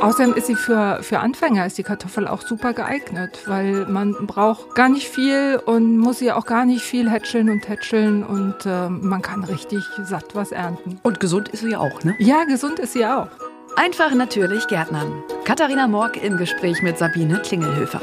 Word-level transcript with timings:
Außerdem 0.00 0.34
ist 0.34 0.46
sie 0.46 0.54
für, 0.54 1.00
für 1.02 1.18
Anfänger 1.18 1.66
ist 1.66 1.76
die 1.76 1.82
Kartoffel 1.82 2.28
auch 2.28 2.42
super 2.42 2.72
geeignet, 2.72 3.40
weil 3.46 3.86
man 3.86 4.14
braucht 4.26 4.74
gar 4.74 4.88
nicht 4.88 5.08
viel 5.08 5.60
und 5.64 5.98
muss 5.98 6.20
sie 6.20 6.30
auch 6.30 6.46
gar 6.46 6.64
nicht 6.64 6.82
viel 6.82 7.10
hätscheln 7.10 7.50
und 7.50 7.62
tätscheln 7.62 8.22
und 8.22 8.64
äh, 8.64 8.88
man 8.88 9.22
kann 9.22 9.42
richtig 9.42 9.84
satt 10.04 10.34
was 10.34 10.52
ernten. 10.52 11.00
Und 11.02 11.18
gesund 11.18 11.48
ist 11.48 11.60
sie 11.62 11.70
ja 11.70 11.80
auch, 11.80 12.04
ne? 12.04 12.14
Ja, 12.20 12.44
gesund 12.44 12.78
ist 12.78 12.92
sie 12.92 13.04
auch. 13.04 13.28
Einfach 13.76 14.14
natürlich 14.14 14.66
Gärtnern. 14.68 15.12
Katharina 15.44 15.88
Morg 15.88 16.22
im 16.22 16.36
Gespräch 16.36 16.80
mit 16.82 16.96
Sabine 16.98 17.40
Klingelhöfer. 17.42 18.00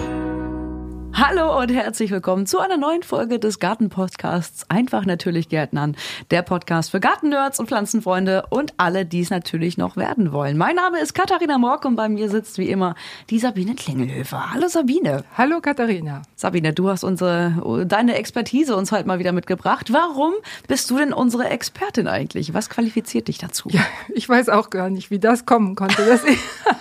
Hallo 1.18 1.58
und 1.62 1.70
herzlich 1.70 2.12
willkommen 2.12 2.46
zu 2.46 2.60
einer 2.60 2.76
neuen 2.76 3.02
Folge 3.02 3.40
des 3.40 3.60
Gartenpodcasts 3.60 4.70
Einfach 4.70 5.06
natürlich 5.06 5.48
Gärtnern. 5.48 5.96
Der 6.30 6.42
Podcast 6.42 6.92
für 6.92 7.00
Gartennerds 7.00 7.58
und 7.58 7.68
Pflanzenfreunde 7.68 8.44
und 8.50 8.74
alle, 8.76 9.06
die 9.06 9.22
es 9.22 9.30
natürlich 9.30 9.78
noch 9.78 9.96
werden 9.96 10.34
wollen. 10.34 10.58
Mein 10.58 10.76
Name 10.76 11.00
ist 11.00 11.14
Katharina 11.14 11.58
Morg 11.58 11.86
und 11.86 11.96
bei 11.96 12.10
mir 12.10 12.30
sitzt 12.30 12.58
wie 12.58 12.70
immer 12.70 12.96
die 13.30 13.40
Sabine 13.40 13.76
Klingelhöfer. 13.76 14.52
Hallo 14.54 14.68
Sabine. 14.68 15.24
Hallo 15.38 15.62
Katharina. 15.62 16.24
Sabine, 16.36 16.74
du 16.74 16.90
hast 16.90 17.06
unsere, 17.06 17.86
deine 17.88 18.16
Expertise 18.16 18.76
uns 18.76 18.92
heute 18.92 19.08
mal 19.08 19.18
wieder 19.18 19.32
mitgebracht. 19.32 19.94
Warum 19.94 20.34
bist 20.68 20.90
du 20.90 20.98
denn 20.98 21.14
unsere 21.14 21.48
Expertin 21.48 22.10
eigentlich? 22.10 22.54
Was 22.54 22.70
qualifiziert 22.70 23.30
dich 23.30 23.38
dazu? 23.38 23.70
Ja, 23.70 23.86
ich 24.14 24.28
weiß 24.28 24.50
auch 24.50 24.70
gar 24.70 24.90
nicht, 24.90 25.12
wie 25.12 25.20
das 25.20 25.46
kommen 25.46 25.76
konnte. 25.76 25.96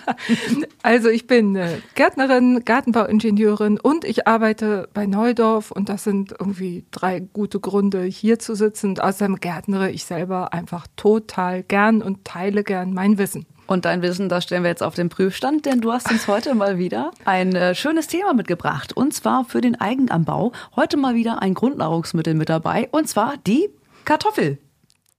also 0.82 1.08
ich 1.08 1.26
bin 1.26 1.56
äh, 1.56 1.78
Gärtnerin, 1.94 2.64
Gartenbauingenieurin 2.64 3.78
und 3.80 4.04
ich 4.04 4.26
arbeite 4.26 4.88
bei 4.95 5.06
Neudorf 5.06 5.70
und 5.70 5.88
das 5.88 6.04
sind 6.04 6.34
irgendwie 6.38 6.84
drei 6.90 7.20
gute 7.20 7.60
Gründe, 7.60 8.02
hier 8.02 8.38
zu 8.38 8.54
sitzen. 8.54 8.90
Und 8.90 9.02
außerdem 9.02 9.36
gärtnere 9.36 9.90
ich 9.90 10.04
selber 10.04 10.52
einfach 10.52 10.86
total 10.96 11.62
gern 11.62 12.02
und 12.02 12.24
teile 12.24 12.64
gern 12.64 12.92
mein 12.95 13.18
Wissen. 13.18 13.46
Und 13.66 13.86
dein 13.86 14.02
Wissen, 14.02 14.28
das 14.28 14.45
stellen 14.45 14.62
wir 14.62 14.70
jetzt 14.70 14.82
auf 14.82 14.95
den 14.95 15.09
Prüfstand, 15.09 15.64
denn 15.64 15.80
du 15.80 15.92
hast 15.92 16.10
uns 16.10 16.28
heute 16.28 16.54
mal 16.54 16.78
wieder 16.78 17.12
ein 17.24 17.54
äh, 17.54 17.74
schönes 17.74 18.09
Thema 18.09 18.34
mitgebracht. 18.34 18.92
Und 18.95 19.14
zwar 19.14 19.45
für 19.45 19.60
den 19.60 19.80
Eigenanbau. 19.80 20.52
Heute 20.76 20.96
mal 20.96 21.14
wieder 21.14 21.40
ein 21.40 21.54
Grundnahrungsmittel 21.54 22.34
mit 22.34 22.51
dabei. 22.51 22.88
Und 22.90 23.09
zwar 23.09 23.34
die 23.46 23.70
Kartoffel. 24.04 24.59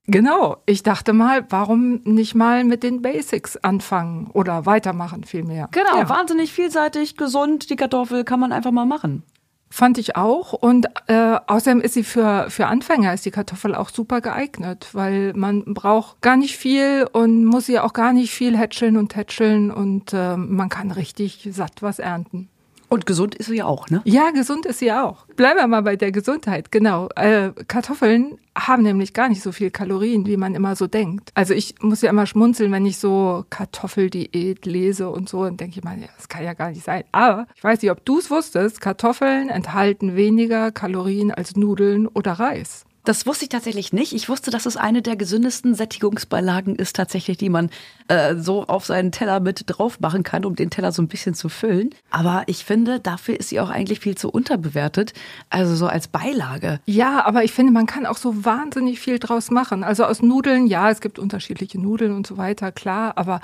Genau, 0.08 0.58
ich 0.66 0.84
dachte 0.84 1.14
mal, 1.14 1.46
warum 1.50 2.02
nicht 2.04 2.36
mal 2.36 2.64
mit 2.64 2.84
den 2.84 3.02
Basics 3.02 3.58
anfangen 3.58 4.30
oder 4.34 4.66
weitermachen 4.66 5.24
vielmehr. 5.24 5.68
Genau, 5.72 5.98
ja. 5.98 6.10
wahnsinnig 6.10 6.54
vielseitig, 6.54 7.18
gesund, 7.18 7.70
die 7.70 7.76
Kartoffel 7.76 8.24
kann 8.24 8.40
man 8.40 8.52
einfach 8.52 8.72
mal 8.72 8.86
machen. 8.86 9.24
Fand 9.72 9.98
ich 9.98 10.16
auch. 10.16 10.54
Und 10.54 10.88
äh, 11.08 11.38
außerdem 11.48 11.82
ist 11.82 11.96
sie 11.96 12.04
für, 12.04 12.50
für 12.50 12.68
Anfänger, 12.68 13.14
ist 13.14 13.26
die 13.26 13.32
Kartoffel 13.32 13.74
auch 13.74 13.90
super 13.90 14.22
geeignet, 14.22 14.90
weil 14.94 15.34
man 15.34 15.74
braucht 15.74 16.22
gar 16.22 16.38
nicht 16.38 16.56
viel 16.56 17.08
und 17.12 17.44
muss 17.44 17.66
sie 17.66 17.80
auch 17.80 17.94
gar 17.94 18.14
nicht 18.14 18.32
viel 18.32 18.56
hätscheln 18.56 18.96
und 18.96 19.10
tätscheln 19.10 19.72
und 19.72 20.14
äh, 20.14 20.38
man 20.38 20.70
kann 20.70 20.92
richtig 20.92 21.50
satt 21.52 21.82
was 21.82 21.98
ernten. 22.00 22.50
Und 22.90 23.06
gesund 23.06 23.36
ist 23.36 23.48
sie 23.48 23.58
ja 23.58 23.66
auch, 23.66 23.90
ne? 23.90 24.02
Ja, 24.06 24.32
gesund 24.32 24.66
ist 24.66 24.80
sie 24.80 24.92
auch. 24.92 25.26
Bleiben 25.36 25.60
wir 25.60 25.68
mal 25.68 25.82
bei 25.82 25.96
der 25.96 26.12
Gesundheit, 26.12 26.72
genau. 26.72 27.10
Äh, 27.16 27.52
Kartoffeln 27.68 28.38
haben 28.58 28.84
nämlich 28.84 29.14
gar 29.14 29.28
nicht 29.28 29.42
so 29.42 29.52
viel 29.52 29.72
Kalorien, 29.72 30.26
wie 30.26 30.38
man 30.38 30.56
immer 30.56 30.76
so 30.76 30.88
denkt. 30.88 31.32
Also 31.34 31.54
ich 31.54 31.76
muss 31.82 32.02
ja 32.02 32.10
immer 32.10 32.26
schmunzeln, 32.26 32.72
wenn 32.72 32.86
ich 32.86 32.98
so 32.98 33.46
Kartoffeldiät 33.50 34.66
lese 34.66 35.10
und 35.10 35.28
so, 35.28 35.44
dann 35.44 35.58
denke 35.58 35.80
ich 35.80 35.84
mal, 35.84 36.00
ja, 36.00 36.08
das 36.16 36.30
kann 36.30 36.44
ja 36.44 36.54
gar 36.54 36.70
nicht 36.70 36.84
sein. 36.84 37.04
Aber 37.12 37.48
ich 37.56 37.64
weiß 37.64 37.82
nicht, 37.82 37.92
ob 37.92 38.06
du 38.06 38.20
es 38.20 38.32
wusstest, 38.32 38.82
Kartoffeln 38.82 39.50
enthalten 39.50 40.16
weniger 40.16 40.72
Kalorien 40.72 41.32
als 41.32 41.56
Nudeln 41.56 42.08
oder 42.08 42.34
Reis. 42.34 42.86
Das 43.06 43.28
wusste 43.28 43.46
ich 43.46 43.50
tatsächlich 43.50 43.94
nicht. 43.94 44.14
Ich 44.14 44.30
wusste, 44.30 44.50
dass 44.50 44.66
es 44.66 44.78
eine 44.78 45.04
der 45.04 45.16
gesündesten 45.16 45.76
Sättigungsbeilagen 45.76 46.76
ist, 46.76 46.96
tatsächlich, 46.96 47.38
die 47.38 47.50
man 47.50 47.70
äh, 48.08 48.36
so 48.36 48.66
auf 48.66 48.86
seinen 48.86 49.12
Teller 49.12 49.40
mit 49.40 49.64
drauf 49.68 50.00
machen 50.00 50.24
kann, 50.24 50.44
um 50.44 50.56
den 50.56 50.72
Teller 50.72 50.92
so 50.92 51.04
ein 51.04 51.08
bisschen 51.08 51.36
zu 51.36 51.48
füllen. 51.48 51.92
Aber 52.10 52.44
ich 52.48 52.66
finde, 52.66 53.00
dafür 53.00 53.40
ist 53.40 53.50
sie 53.50 53.60
auch 53.60 53.70
eigentlich 53.70 54.00
viel 54.00 54.16
zu 54.16 54.32
unterbewertet. 54.32 55.14
Also 55.52 55.76
so 55.76 55.86
als 55.86 56.08
Beilage. 56.08 56.80
Ja, 56.86 57.24
aber 57.26 57.44
ich 57.44 57.54
finde, 57.54 57.72
man 57.72 57.86
kann 57.86 58.08
auch 58.08 58.18
so 58.18 58.44
wahnsinnig 58.44 59.00
viel 59.00 59.20
draus 59.20 59.52
machen. 59.52 59.84
Also 59.84 60.06
aus 60.06 60.24
Nudeln, 60.24 60.66
ja, 60.66 60.90
es 60.90 61.00
gibt 61.00 61.20
unterschiedliche 61.20 61.80
Nudeln 61.80 62.12
und 62.12 62.26
so 62.26 62.38
weiter, 62.38 62.72
klar, 62.72 63.14
aber 63.18 63.40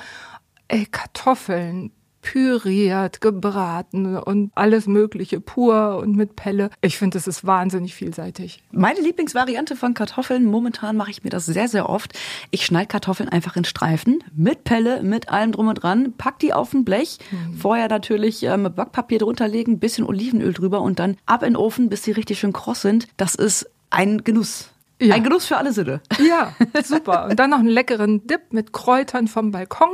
ey, 0.70 0.88
Kartoffeln, 0.90 1.92
püriert, 2.22 3.22
gebraten 3.22 4.18
und 4.18 4.52
alles 4.56 4.88
Mögliche 4.88 5.40
pur 5.40 5.98
und 5.98 6.16
mit 6.16 6.36
Pelle. 6.36 6.70
Ich 6.82 6.98
finde, 6.98 7.18
das 7.18 7.28
ist 7.28 7.46
wahnsinnig 7.46 7.96
vielseitig. 7.96 8.64
Meine 8.72 9.02
Lieblingsvariante 9.02 9.76
von 9.76 9.94
Kartoffeln, 9.94 10.46
momentan 10.46 10.98
mache 10.98 11.12
ich 11.12 11.24
mir 11.24 11.30
das 11.30 11.46
sehr, 11.46 11.68
sehr 11.68 11.90
oft. 11.90 12.18
Ich 12.52 12.66
schneide 12.66 12.88
Kartoffeln 12.88 13.30
einfach 13.30 13.56
in 13.56 13.66
Streifen 13.66 14.24
mit 14.34 14.64
Pelle, 14.64 15.04
mit 15.04 15.30
allem 15.30 15.52
drum 15.52 15.68
und 15.68 15.76
dran, 15.76 16.14
pack 16.18 16.40
die 16.40 16.54
auf 16.54 16.74
ein 16.74 16.86
Blech, 16.86 17.20
mhm. 17.32 17.56
vorher 17.56 17.88
natürlich 17.88 18.44
äh, 18.44 18.58
mit 18.58 18.76
Backpapier 18.76 19.20
drunter 19.20 19.48
legen, 19.48 19.80
bisschen 19.80 20.06
Olivenöl 20.06 20.54
drüber 20.54 20.82
und 20.82 21.00
dann 21.00 21.18
ab 21.26 21.44
in 21.44 21.54
den 21.54 21.56
Ofen, 21.58 21.90
bis 21.90 22.04
die 22.04 22.12
richtig 22.12 22.40
schön 22.40 22.54
kross 22.54 22.82
sind. 22.82 23.08
Das 23.18 23.36
ist 23.36 23.70
ein 23.90 24.24
Genuss. 24.24 24.70
Ja. 25.00 25.16
Ein 25.16 25.24
Genuss 25.24 25.46
für 25.46 25.58
alle 25.58 25.74
Sinne. 25.74 26.02
Ja, 26.20 26.54
super. 26.84 27.28
Und 27.30 27.40
dann 27.40 27.50
noch 27.50 27.60
einen 27.60 27.68
leckeren 27.68 28.26
Dip 28.28 28.54
mit 28.54 28.72
Kräutern 28.72 29.28
vom 29.28 29.52
Balkon 29.52 29.90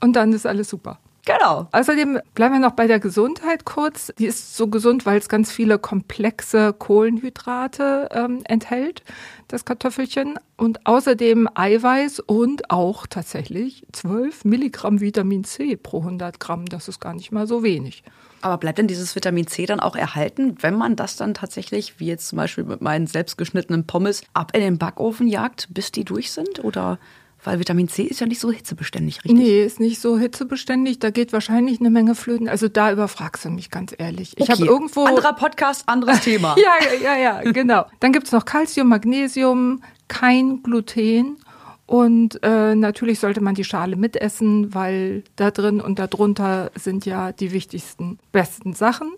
und 0.00 0.14
dann 0.14 0.32
ist 0.32 0.46
alles 0.46 0.68
super. 0.68 1.00
Genau. 1.28 1.68
Außerdem 1.72 2.20
bleiben 2.34 2.54
wir 2.54 2.60
noch 2.60 2.72
bei 2.72 2.86
der 2.86 3.00
Gesundheit 3.00 3.66
kurz. 3.66 4.10
Die 4.18 4.24
ist 4.24 4.56
so 4.56 4.68
gesund, 4.68 5.04
weil 5.04 5.18
es 5.18 5.28
ganz 5.28 5.52
viele 5.52 5.78
komplexe 5.78 6.72
Kohlenhydrate 6.72 8.08
ähm, 8.12 8.40
enthält, 8.44 9.02
das 9.46 9.66
Kartoffelchen. 9.66 10.38
Und 10.56 10.86
außerdem 10.86 11.46
Eiweiß 11.54 12.20
und 12.20 12.70
auch 12.70 13.06
tatsächlich 13.06 13.86
12 13.92 14.46
Milligramm 14.46 15.02
Vitamin 15.02 15.44
C 15.44 15.76
pro 15.76 15.98
100 15.98 16.40
Gramm. 16.40 16.64
Das 16.64 16.88
ist 16.88 16.98
gar 16.98 17.12
nicht 17.12 17.30
mal 17.30 17.46
so 17.46 17.62
wenig. 17.62 18.04
Aber 18.40 18.56
bleibt 18.56 18.78
denn 18.78 18.88
dieses 18.88 19.14
Vitamin 19.14 19.48
C 19.48 19.66
dann 19.66 19.80
auch 19.80 19.96
erhalten, 19.96 20.56
wenn 20.60 20.76
man 20.76 20.96
das 20.96 21.16
dann 21.16 21.34
tatsächlich, 21.34 22.00
wie 22.00 22.06
jetzt 22.06 22.28
zum 22.28 22.38
Beispiel 22.38 22.64
mit 22.64 22.80
meinen 22.80 23.06
selbstgeschnittenen 23.06 23.86
Pommes, 23.86 24.22
ab 24.32 24.52
in 24.54 24.62
den 24.62 24.78
Backofen 24.78 25.28
jagt, 25.28 25.68
bis 25.74 25.92
die 25.92 26.04
durch 26.04 26.32
sind? 26.32 26.64
Oder 26.64 26.98
weil 27.44 27.60
Vitamin 27.60 27.88
C 27.88 28.02
ist 28.02 28.20
ja 28.20 28.26
nicht 28.26 28.40
so 28.40 28.50
hitzebeständig, 28.50 29.24
richtig? 29.24 29.32
Nee, 29.32 29.64
ist 29.64 29.80
nicht 29.80 30.00
so 30.00 30.18
hitzebeständig. 30.18 30.98
Da 30.98 31.10
geht 31.10 31.32
wahrscheinlich 31.32 31.80
eine 31.80 31.90
Menge 31.90 32.14
flöten. 32.14 32.48
Also 32.48 32.68
da 32.68 32.90
überfragst 32.90 33.44
du 33.44 33.50
mich 33.50 33.70
ganz 33.70 33.94
ehrlich. 33.96 34.32
Ich 34.36 34.42
okay. 34.42 34.52
habe 34.52 34.66
irgendwo. 34.66 35.04
Anderer 35.04 35.34
Podcast, 35.34 35.84
anderes 35.88 36.20
Thema. 36.20 36.56
ja, 36.58 36.84
ja, 37.02 37.16
ja, 37.16 37.42
ja, 37.42 37.52
genau. 37.52 37.86
Dann 38.00 38.12
gibt's 38.12 38.32
noch 38.32 38.44
Calcium, 38.44 38.88
Magnesium, 38.88 39.82
kein 40.08 40.62
Gluten. 40.62 41.36
Und 41.86 42.42
äh, 42.42 42.74
natürlich 42.74 43.18
sollte 43.18 43.40
man 43.40 43.54
die 43.54 43.64
Schale 43.64 43.96
mitessen, 43.96 44.74
weil 44.74 45.22
da 45.36 45.50
drin 45.50 45.80
und 45.80 45.98
darunter 45.98 46.70
sind 46.74 47.06
ja 47.06 47.32
die 47.32 47.52
wichtigsten, 47.52 48.18
besten 48.30 48.74
Sachen. 48.74 49.12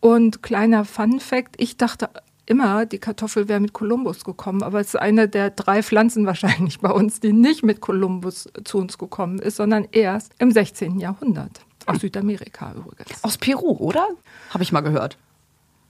Und 0.00 0.42
kleiner 0.42 0.84
Fun 0.84 1.20
Fact, 1.20 1.54
ich 1.58 1.76
dachte 1.76 2.10
immer, 2.46 2.86
die 2.86 2.98
Kartoffel 2.98 3.48
wäre 3.48 3.60
mit 3.60 3.72
Kolumbus 3.72 4.24
gekommen, 4.24 4.62
aber 4.62 4.80
es 4.80 4.88
ist 4.88 4.96
eine 4.96 5.28
der 5.28 5.50
drei 5.50 5.82
Pflanzen 5.82 6.26
wahrscheinlich 6.26 6.80
bei 6.80 6.90
uns, 6.90 7.20
die 7.20 7.32
nicht 7.32 7.62
mit 7.62 7.80
Kolumbus 7.80 8.48
zu 8.64 8.78
uns 8.78 8.98
gekommen 8.98 9.38
ist, 9.38 9.56
sondern 9.56 9.86
erst 9.92 10.32
im 10.38 10.50
16. 10.50 10.98
Jahrhundert. 11.00 11.60
Aus 11.86 12.00
Südamerika 12.00 12.72
übrigens. 12.76 13.22
Aus 13.24 13.38
Peru, 13.38 13.76
oder? 13.78 14.06
Habe 14.50 14.62
ich 14.62 14.72
mal 14.72 14.80
gehört. 14.82 15.18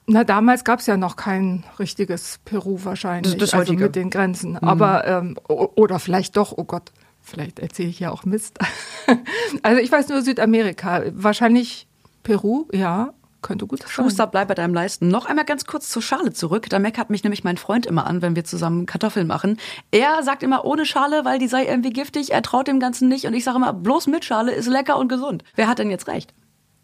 Na, 0.07 0.25
damals 0.25 0.65
gab 0.65 0.81
es 0.81 0.87
ja 0.87 0.97
noch 0.97 1.17
kein 1.17 1.65
richtiges 1.79 2.41
Peru 2.45 2.79
wahrscheinlich. 2.83 3.37
Das, 3.37 3.51
das 3.51 3.59
also 3.59 3.73
mit 3.75 3.95
den 3.95 4.11
Grenzen. 4.11 4.53
Mhm. 4.53 4.59
Aber, 4.59 5.07
ähm, 5.07 5.37
oder 5.47 5.99
vielleicht 5.99 6.37
doch, 6.37 6.53
oh 6.57 6.65
Gott, 6.65 6.93
vielleicht 7.21 7.61
erzähle 7.61 7.89
ich 7.89 8.01
ja 8.01 8.11
auch 8.11 8.25
Mist. 8.25 8.59
also 9.63 9.81
ich 9.81 9.93
weiß 9.93 10.09
nur 10.09 10.23
Südamerika. 10.23 11.03
Wahrscheinlich 11.13 11.87
Peru, 12.23 12.67
ja. 12.73 13.15
Könnte 13.43 13.67
gut 13.67 13.81
sein. 13.81 13.91
Schuster, 13.91 14.27
bleib 14.27 14.49
bei 14.49 14.55
deinem 14.55 14.73
Leisten. 14.73 15.09
Noch 15.09 15.27
einmal 15.27 15.45
ganz 15.45 15.67
kurz 15.67 15.89
zur 15.91 16.01
Schale 16.01 16.33
zurück. 16.33 16.69
Da 16.71 16.79
meckert 16.79 17.11
mich 17.11 17.25
nämlich 17.25 17.45
mein 17.45 17.57
Freund 17.57 17.87
immer 17.87 18.07
an, 18.07 18.23
wenn 18.23 18.37
wir 18.37 18.45
zusammen 18.45 18.87
Kartoffeln 18.87 19.27
machen. 19.27 19.59
Er 19.91 20.23
sagt 20.23 20.43
immer 20.43 20.65
ohne 20.65 20.87
Schale, 20.87 21.25
weil 21.25 21.39
die 21.39 21.49
sei 21.49 21.67
irgendwie 21.67 21.91
giftig. 21.91 22.33
Er 22.33 22.43
traut 22.43 22.69
dem 22.69 22.81
Ganzen 22.81 23.09
nicht. 23.09 23.27
Und 23.27 23.35
ich 23.35 23.45
sage 23.45 23.57
immer, 23.57 23.73
bloß 23.73 24.07
mit 24.07 24.25
Schale 24.25 24.53
ist 24.53 24.69
lecker 24.69 24.97
und 24.97 25.09
gesund. 25.09 25.43
Wer 25.57 25.67
hat 25.67 25.81
denn 25.81 25.91
jetzt 25.91 26.07
recht? 26.07 26.33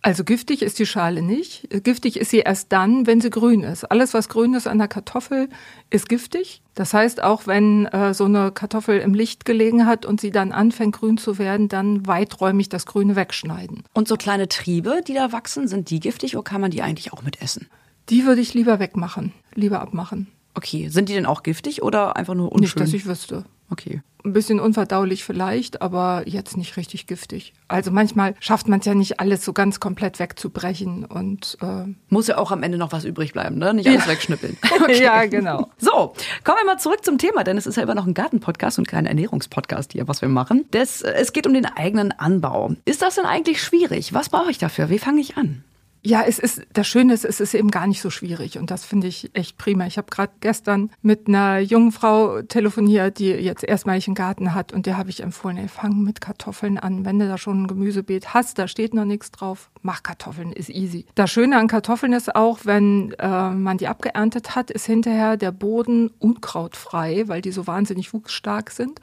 Also 0.01 0.23
giftig 0.23 0.63
ist 0.63 0.79
die 0.79 0.87
Schale 0.87 1.23
nicht. 1.23 1.69
Giftig 1.83 2.19
ist 2.19 2.31
sie 2.31 2.39
erst 2.39 2.73
dann, 2.73 3.07
wenn 3.07 3.21
sie 3.21 3.31
grün 3.31 3.63
ist. 3.63 3.85
Alles, 3.85 4.15
was 4.15 4.29
grün 4.29 4.55
ist 4.55 4.69
an 4.69 4.79
der 4.79 4.87
Kartoffel, 4.87 5.49
ist 5.91 6.09
giftig. 6.09 6.63
Das 6.75 6.95
heißt, 6.95 7.23
auch 7.23 7.49
wenn 7.49 7.87
äh, 7.87 8.15
so 8.15 8.25
eine 8.25 8.53
Kartoffel 8.53 9.01
im 9.01 9.13
Licht 9.13 9.45
gelegen 9.45 9.87
hat 9.87 10.07
und 10.07 10.21
sie 10.21 10.31
dann 10.31 10.53
anfängt 10.53 10.95
grün 10.95 11.19
zu 11.19 11.39
werden, 11.39 11.69
dann 11.69 12.07
weiträumig 12.07 12.69
das 12.69 12.87
Grüne 12.87 13.17
wegschneiden. 13.17 13.83
Und 13.93 14.07
so 14.07 14.17
kleine 14.17 14.49
Triebe, 14.49 15.01
die 15.07 15.15
da 15.15 15.33
wachsen, 15.33 15.67
sind 15.67 15.91
die 15.91 15.99
giftig 15.99 16.37
oder 16.37 16.45
kann 16.45 16.61
man 16.61 16.71
die 16.71 16.83
eigentlich 16.83 17.13
auch 17.13 17.23
mit 17.23 17.43
essen? 17.43 17.67
Die 18.09 18.25
würde 18.25 18.41
ich 18.41 18.55
lieber 18.55 18.79
wegmachen, 18.79 19.33
lieber 19.55 19.81
abmachen. 19.81 20.29
Okay, 20.55 20.89
sind 20.89 21.09
die 21.09 21.15
denn 21.15 21.27
auch 21.27 21.43
giftig 21.43 21.83
oder 21.83 22.17
einfach 22.17 22.35
nur 22.35 22.53
unschön? 22.53 22.63
Nicht, 22.63 22.81
dass 22.81 22.93
ich 22.93 23.07
wüsste. 23.07 23.45
Okay. 23.71 24.03
Ein 24.25 24.33
bisschen 24.33 24.59
unverdaulich 24.59 25.25
vielleicht, 25.25 25.81
aber 25.81 26.25
jetzt 26.27 26.57
nicht 26.57 26.77
richtig 26.77 27.07
giftig. 27.07 27.55
Also 27.69 27.91
manchmal 27.91 28.35
schafft 28.41 28.67
man 28.67 28.81
es 28.81 28.87
ja 28.87 28.95
nicht 28.95 29.21
alles 29.21 29.45
so 29.45 29.53
ganz 29.53 29.79
komplett 29.79 30.19
wegzubrechen 30.19 31.05
und 31.05 31.57
äh 31.63 31.85
muss 32.09 32.27
ja 32.27 32.37
auch 32.37 32.51
am 32.51 32.63
Ende 32.63 32.79
noch 32.79 32.93
was 32.93 33.05
übrig 33.05 33.33
bleiben, 33.33 33.59
ne? 33.59 33.73
Nicht 33.73 33.89
alles 33.89 34.03
ja. 34.07 34.11
wegschnippeln. 34.11 34.57
Okay. 34.83 35.03
Ja, 35.03 35.27
genau. 35.27 35.71
So, 35.79 36.15
kommen 36.45 36.59
wir 36.61 36.67
mal 36.67 36.79
zurück 36.79 37.05
zum 37.05 37.19
Thema, 37.19 37.45
denn 37.45 37.57
es 37.57 37.67
ist 37.67 37.77
ja 37.77 37.83
immer 37.83 37.95
noch 37.95 38.07
ein 38.07 38.15
Gartenpodcast 38.15 38.79
und 38.79 38.89
kein 38.89 39.07
Ernährungspodcast 39.07 39.93
hier, 39.93 40.09
was 40.09 40.21
wir 40.21 40.29
machen. 40.29 40.65
Das, 40.73 41.03
es 41.03 41.33
geht 41.33 41.47
um 41.47 41.55
den 41.55 41.67
eigenen 41.67 42.13
Anbau. 42.13 42.73
Ist 42.85 43.03
das 43.03 43.15
denn 43.15 43.25
eigentlich 43.25 43.63
schwierig? 43.63 44.15
Was 44.15 44.29
brauche 44.31 44.51
ich 44.51 44.59
dafür? 44.59 44.91
Wie 44.91 44.99
fange 44.99 45.21
ich 45.21 45.37
an? 45.37 45.63
Ja, 46.03 46.23
es 46.27 46.39
ist 46.39 46.63
das 46.73 46.87
Schöne 46.87 47.13
ist, 47.13 47.25
es 47.25 47.41
ist 47.41 47.55
eben 47.55 47.71
gar 47.71 47.87
nicht 47.87 48.01
so 48.01 48.11
schwierig 48.11 48.59
und 48.59 48.71
das 48.71 48.85
finde 48.85 49.09
ich 49.09 49.31
echt 49.35 49.59
prima. 49.59 49.87
Ich 49.87 49.99
habe 49.99 50.09
gerade 50.11 50.33
gestern 50.41 50.91
mit 51.03 51.27
einer 51.27 51.59
jungen 51.59 51.93
Frau 51.93 52.43
telefoniert, 52.43 53.19
die 53.19 53.31
jetzt 53.31 53.65
erstmalig 53.65 54.07
einen 54.07 54.15
Garten 54.15 54.55
hat 54.55 54.73
und 54.73 54.87
der 54.87 54.97
habe 54.97 55.11
ich 55.11 55.23
empfohlen, 55.23 55.57
ey, 55.57 55.69
fang 55.69 56.03
mit 56.03 56.21
Kartoffeln 56.21 56.79
an. 56.79 57.05
Wenn 57.05 57.19
du 57.19 57.27
da 57.27 57.37
schon 57.37 57.63
ein 57.63 57.67
Gemüsebeet 57.67 58.33
hast, 58.33 58.59
da 58.59 58.69
steht 58.69 58.95
noch 58.95 59.05
nichts 59.05 59.33
drauf, 59.33 59.71
mach 59.83 60.03
Kartoffeln, 60.03 60.53
ist 60.53 60.71
easy. 60.71 61.05
Das 61.15 61.31
Schöne 61.31 61.59
an 61.59 61.69
Kartoffeln 61.69 62.13
ist 62.13 62.35
auch, 62.35 62.61
wenn 62.65 63.13
äh, 63.19 63.51
man 63.51 63.79
die 63.79 63.89
abgeerntet 63.89 64.55
hat, 64.55 64.71
ist 64.71 64.87
hinterher 64.87 65.37
der 65.37 65.53
Boden 65.53 66.11
unkrautfrei, 66.21 67.25
weil 67.27 67.43
die 67.43 67.53
so 67.53 67.67
wahnsinnig 67.67 68.13
wuchsstark 68.13 68.71
sind 68.71 69.01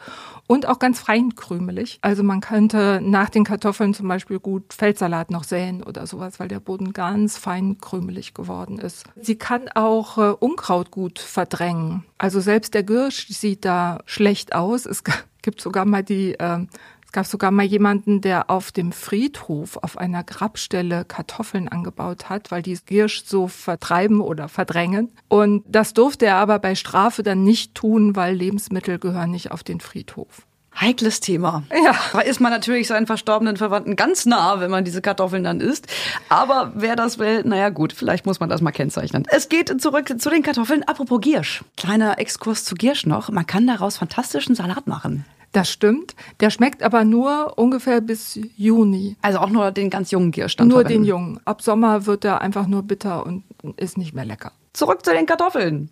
und 0.48 0.66
auch 0.68 0.80
ganz 0.80 1.00
feinkrümelig. 1.00 2.00
Also 2.02 2.24
man 2.24 2.40
könnte 2.40 3.02
nach 3.04 3.30
den 3.30 3.44
Kartoffeln 3.44 3.94
zum 3.94 4.08
Beispiel 4.08 4.40
gut 4.40 4.74
Feldsalat 4.74 5.30
noch 5.30 5.44
säen 5.44 5.84
oder 5.84 6.08
sowas, 6.08 6.40
weil 6.40 6.48
der 6.48 6.60
Boden 6.60 6.85
Boden 6.86 6.94
ganz 6.94 7.38
fein 7.38 7.78
krümelig 7.80 8.34
geworden 8.34 8.78
ist. 8.80 9.06
Sie 9.16 9.36
kann 9.36 9.70
auch 9.74 10.18
äh, 10.18 10.32
Unkraut 10.40 10.92
gut 10.92 11.20
verdrängen. 11.20 12.04
Also 12.18 12.40
selbst 12.40 12.74
der 12.74 12.84
Girsch 12.84 13.28
sieht 13.28 13.66
da 13.66 14.00
schlecht 14.06 14.56
aus. 14.56 14.86
Es 14.86 15.04
gibt 15.42 15.62
sogar 15.62 15.86
mal 15.86 16.04
die 16.04 16.34
äh, 16.34 16.66
gab 17.12 17.26
sogar 17.26 17.52
mal 17.52 17.64
jemanden, 17.64 18.20
der 18.20 18.50
auf 18.50 18.74
dem 18.74 18.92
Friedhof 18.92 19.78
auf 19.78 19.98
einer 19.98 20.22
Grabstelle 20.26 21.06
Kartoffeln 21.06 21.70
angebaut 21.70 22.28
hat, 22.28 22.52
weil 22.52 22.62
die 22.62 22.78
Girsch 22.86 23.24
so 23.24 23.48
vertreiben 23.48 24.20
oder 24.20 24.50
verdrängen. 24.50 25.08
Und 25.30 25.64
das 25.66 25.94
durfte 25.94 26.26
er 26.26 26.36
aber 26.36 26.60
bei 26.60 26.76
Strafe 26.76 27.24
dann 27.24 27.46
nicht 27.46 27.74
tun, 27.74 28.18
weil 28.18 28.36
Lebensmittel 28.36 29.00
gehören 29.00 29.32
nicht 29.32 29.52
auf 29.52 29.64
den 29.64 29.80
Friedhof. 29.80 30.46
Heikles 30.80 31.19
Thema. 31.19 31.63
Ja. 31.83 31.95
Da 32.13 32.19
ist 32.19 32.39
man 32.42 32.51
natürlich 32.51 32.88
seinen 32.88 33.07
verstorbenen 33.07 33.57
Verwandten 33.57 33.95
ganz 33.95 34.25
nah, 34.25 34.60
wenn 34.60 34.72
man 34.72 34.83
diese 34.83 35.01
Kartoffeln 35.01 35.44
dann 35.44 35.62
isst. 35.62 35.88
Aber 36.30 36.72
wer 36.75 36.95
das 36.95 37.18
will, 37.19 37.44
naja 37.45 37.69
gut, 37.69 37.94
vielleicht 37.94 38.25
muss 38.25 38.39
man 38.39 38.50
das 38.50 38.62
mal 38.62 38.72
kennzeichnen. 38.72 39.24
Es 39.30 39.50
geht 39.50 39.81
zurück 39.81 40.13
zu 40.19 40.30
den 40.30 40.44
Kartoffeln. 40.44 40.83
Apropos 40.83 41.22
Giersch. 41.22 41.63
Kleiner 41.77 42.19
Exkurs 42.19 42.66
zu 42.66 42.75
Giersch 42.75 43.06
noch. 43.06 43.30
Man 43.30 43.45
kann 43.48 43.66
daraus 43.68 43.98
fantastischen 43.98 44.56
Salat 44.56 44.88
machen. 44.88 45.25
Das 45.54 45.72
stimmt. 45.72 46.16
Der 46.42 46.50
schmeckt 46.50 46.83
aber 46.83 47.06
nur 47.06 47.57
ungefähr 47.57 48.01
bis 48.01 48.38
Juni. 48.57 49.16
Also 49.22 49.39
auch 49.39 49.50
nur 49.50 49.72
den 49.72 49.89
ganz 49.89 50.12
jungen 50.12 50.31
Giersch 50.31 50.57
Nur 50.57 50.69
verwenden. 50.72 50.89
den 50.89 51.06
jungen. 51.06 51.39
Ab 51.45 51.62
Sommer 51.62 52.06
wird 52.06 52.25
er 52.25 52.42
einfach 52.42 52.68
nur 52.68 52.83
bitter 52.83 53.25
und 53.25 53.44
ist 53.77 53.98
nicht 53.98 54.13
mehr 54.13 54.25
lecker. 54.25 54.51
Zurück 54.74 55.06
zu 55.06 55.13
den 55.13 55.25
Kartoffeln. 55.25 55.89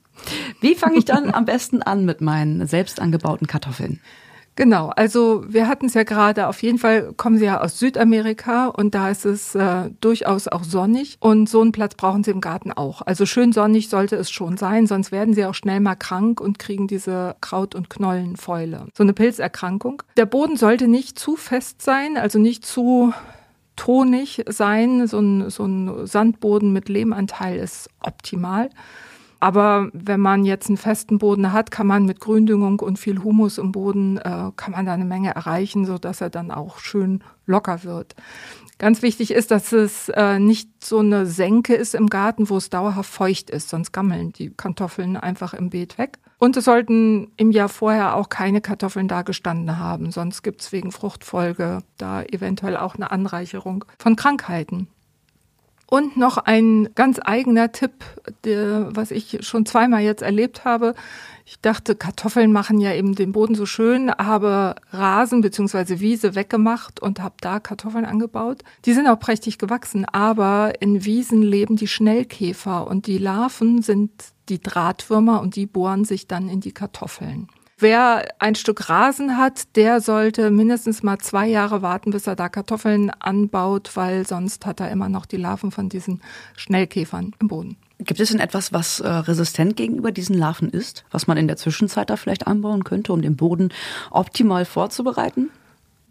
Wie 0.59 0.75
fange 0.75 0.97
ich 0.97 1.05
dann 1.05 1.33
am 1.33 1.45
besten 1.45 1.81
an 1.81 2.03
mit 2.03 2.19
meinen 2.19 2.67
selbst 2.67 2.99
angebauten 2.99 3.47
Kartoffeln? 3.47 4.01
Genau, 4.55 4.89
also 4.89 5.43
wir 5.47 5.67
hatten 5.67 5.87
es 5.87 5.95
ja 5.95 6.03
gerade, 6.03 6.47
auf 6.47 6.61
jeden 6.61 6.77
Fall 6.77 7.13
kommen 7.17 7.39
sie 7.39 7.45
ja 7.45 7.59
aus 7.59 7.79
Südamerika 7.79 8.67
und 8.67 8.93
da 8.93 9.09
ist 9.09 9.25
es 9.25 9.55
äh, 9.55 9.89
durchaus 9.99 10.47
auch 10.47 10.63
sonnig 10.63 11.17
und 11.19 11.49
so 11.49 11.61
einen 11.61 11.71
Platz 11.71 11.95
brauchen 11.95 12.23
sie 12.23 12.31
im 12.31 12.41
Garten 12.41 12.71
auch. 12.71 13.01
Also 13.01 13.25
schön 13.25 13.51
sonnig 13.51 13.89
sollte 13.89 14.15
es 14.15 14.29
schon 14.29 14.57
sein, 14.57 14.85
sonst 14.85 15.11
werden 15.11 15.33
sie 15.33 15.45
auch 15.45 15.55
schnell 15.55 15.79
mal 15.79 15.95
krank 15.95 16.39
und 16.39 16.59
kriegen 16.59 16.87
diese 16.87 17.35
Kraut- 17.41 17.73
und 17.73 17.89
Knollenfäule. 17.89 18.85
So 18.95 19.03
eine 19.03 19.13
Pilzerkrankung. 19.13 20.03
Der 20.17 20.27
Boden 20.27 20.55
sollte 20.55 20.87
nicht 20.87 21.17
zu 21.17 21.35
fest 21.35 21.81
sein, 21.81 22.15
also 22.17 22.37
nicht 22.37 22.63
zu 22.63 23.11
tonig 23.75 24.43
sein. 24.47 25.07
So 25.07 25.19
ein, 25.19 25.49
so 25.49 25.65
ein 25.65 26.05
Sandboden 26.05 26.73
mit 26.73 26.89
Lehmanteil 26.89 27.57
ist 27.57 27.89
optimal. 28.01 28.69
Aber 29.43 29.89
wenn 29.91 30.21
man 30.21 30.45
jetzt 30.45 30.69
einen 30.69 30.77
festen 30.77 31.17
Boden 31.17 31.51
hat, 31.51 31.69
kann 31.69 31.85
man 31.85 32.05
mit 32.05 32.21
Gründüngung 32.21 32.79
und 32.79 32.97
viel 32.97 33.21
Humus 33.23 33.57
im 33.57 33.73
Boden, 33.73 34.15
äh, 34.15 34.51
kann 34.55 34.71
man 34.71 34.85
da 34.85 34.93
eine 34.93 35.03
Menge 35.03 35.35
erreichen, 35.35 35.83
so 35.85 35.97
dass 35.97 36.21
er 36.21 36.29
dann 36.29 36.49
auch 36.49 36.79
schön 36.79 37.21
locker 37.45 37.83
wird. 37.83 38.15
Ganz 38.77 39.01
wichtig 39.01 39.31
ist, 39.31 39.51
dass 39.51 39.73
es 39.73 40.07
äh, 40.07 40.39
nicht 40.39 40.69
so 40.81 40.99
eine 40.99 41.25
Senke 41.25 41.75
ist 41.75 41.93
im 41.93 42.07
Garten, 42.07 42.49
wo 42.49 42.55
es 42.55 42.69
dauerhaft 42.69 43.11
feucht 43.11 43.49
ist, 43.49 43.67
sonst 43.67 43.91
gammeln 43.91 44.31
die 44.31 44.49
Kartoffeln 44.49 45.17
einfach 45.17 45.53
im 45.53 45.71
Beet 45.71 45.97
weg. 45.97 46.19
Und 46.37 46.55
es 46.55 46.63
sollten 46.63 47.33
im 47.35 47.51
Jahr 47.51 47.67
vorher 47.67 48.15
auch 48.15 48.29
keine 48.29 48.61
Kartoffeln 48.61 49.09
da 49.09 49.23
gestanden 49.23 49.77
haben, 49.77 50.11
sonst 50.11 50.43
gibt 50.43 50.61
es 50.61 50.71
wegen 50.71 50.93
Fruchtfolge 50.93 51.79
da 51.97 52.23
eventuell 52.23 52.77
auch 52.77 52.95
eine 52.95 53.11
Anreicherung 53.11 53.83
von 53.99 54.15
Krankheiten. 54.15 54.87
Und 55.93 56.17
noch 56.17 56.39
ein 56.39 56.89
ganz 56.95 57.19
eigener 57.23 57.71
Tipp, 57.71 58.03
der, 58.45 58.87
was 58.95 59.11
ich 59.11 59.37
schon 59.41 59.67
zweimal 59.67 60.01
jetzt 60.01 60.23
erlebt 60.23 60.65
habe. 60.65 60.95
Ich 61.45 61.59
dachte, 61.59 61.93
Kartoffeln 61.93 62.51
machen 62.51 62.79
ja 62.81 62.95
eben 62.95 63.13
den 63.13 63.31
Boden 63.31 63.53
so 63.53 63.67
schön, 63.67 64.09
habe 64.09 64.73
Rasen 64.89 65.41
bzw. 65.41 65.99
Wiese 65.99 66.33
weggemacht 66.33 66.99
und 66.99 67.19
habe 67.21 67.35
da 67.41 67.59
Kartoffeln 67.59 68.05
angebaut. 68.05 68.63
Die 68.85 68.93
sind 68.93 69.05
auch 69.05 69.19
prächtig 69.19 69.59
gewachsen, 69.59 70.05
aber 70.05 70.81
in 70.81 71.05
Wiesen 71.05 71.43
leben 71.43 71.75
die 71.75 71.87
Schnellkäfer 71.87 72.87
und 72.87 73.05
die 73.05 73.19
Larven 73.19 73.83
sind 73.83 74.09
die 74.49 74.59
Drahtwürmer 74.59 75.41
und 75.41 75.55
die 75.55 75.67
bohren 75.67 76.05
sich 76.05 76.25
dann 76.27 76.49
in 76.49 76.59
die 76.59 76.71
Kartoffeln. 76.71 77.49
Wer 77.77 78.25
ein 78.39 78.55
Stück 78.55 78.89
Rasen 78.89 79.37
hat, 79.37 79.75
der 79.75 79.99
sollte 79.99 80.51
mindestens 80.51 81.03
mal 81.03 81.17
zwei 81.17 81.47
Jahre 81.47 81.81
warten, 81.81 82.11
bis 82.11 82.27
er 82.27 82.35
da 82.35 82.49
Kartoffeln 82.49 83.09
anbaut, 83.19 83.91
weil 83.95 84.27
sonst 84.27 84.65
hat 84.65 84.79
er 84.79 84.91
immer 84.91 85.09
noch 85.09 85.25
die 85.25 85.37
Larven 85.37 85.71
von 85.71 85.89
diesen 85.89 86.21
Schnellkäfern 86.55 87.33
im 87.39 87.47
Boden. 87.47 87.77
Gibt 87.99 88.19
es 88.19 88.29
denn 88.29 88.39
etwas, 88.39 88.73
was 88.73 88.99
äh, 88.99 89.07
resistent 89.07 89.75
gegenüber 89.75 90.11
diesen 90.11 90.37
Larven 90.37 90.69
ist, 90.69 91.05
was 91.11 91.27
man 91.27 91.37
in 91.37 91.47
der 91.47 91.57
Zwischenzeit 91.57 92.09
da 92.09 92.17
vielleicht 92.17 92.47
anbauen 92.47 92.83
könnte, 92.83 93.13
um 93.13 93.21
den 93.21 93.35
Boden 93.35 93.69
optimal 94.11 94.65
vorzubereiten? 94.65 95.49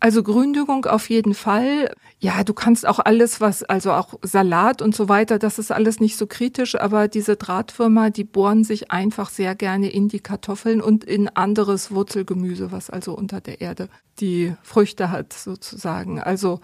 Also 0.03 0.25
Gründüngung 0.25 0.87
auf 0.87 1.09
jeden 1.11 1.33
Fall. 1.33 1.95
Ja, 2.19 2.43
du 2.43 2.55
kannst 2.55 2.89
auch 2.89 2.99
alles, 2.99 3.41
was, 3.41 3.63
also 3.63 3.93
auch 3.93 4.15
Salat 4.23 4.83
und 4.83 4.97
so 4.97 5.09
weiter, 5.09 5.39
das 5.39 5.61
ist 5.61 5.71
alles 5.71 6.01
nicht 6.01 6.17
so 6.17 6.27
kritisch, 6.27 6.75
aber 6.75 7.07
diese 7.07 7.37
Drahtwürmer, 7.37 8.11
die 8.11 8.25
bohren 8.25 8.65
sich 8.65 8.91
einfach 8.91 9.31
sehr 9.31 9.55
gerne 9.55 9.91
in 9.91 10.09
die 10.09 10.19
Kartoffeln 10.19 10.81
und 10.81 11.05
in 11.05 11.29
anderes 11.29 11.93
Wurzelgemüse, 11.93 12.73
was 12.73 12.91
also 12.91 13.17
unter 13.17 13.41
der 13.41 13.61
Erde 13.61 13.89
die 14.19 14.57
Früchte 14.65 15.13
hat, 15.13 15.35
sozusagen. 15.35 16.21
Also 16.21 16.59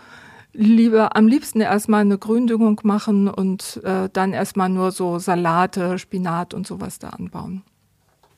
lieber 0.53 1.15
am 1.15 1.29
liebsten 1.29 1.61
erstmal 1.61 2.01
eine 2.01 2.19
Gründüngung 2.19 2.81
machen 2.83 3.29
und 3.29 3.81
äh, 3.85 4.09
dann 4.13 4.33
erstmal 4.33 4.69
nur 4.69 4.91
so 4.91 5.21
Salate, 5.21 6.01
Spinat 6.01 6.55
und 6.55 6.67
sowas 6.67 6.99
da 6.99 7.11
anbauen. 7.11 7.63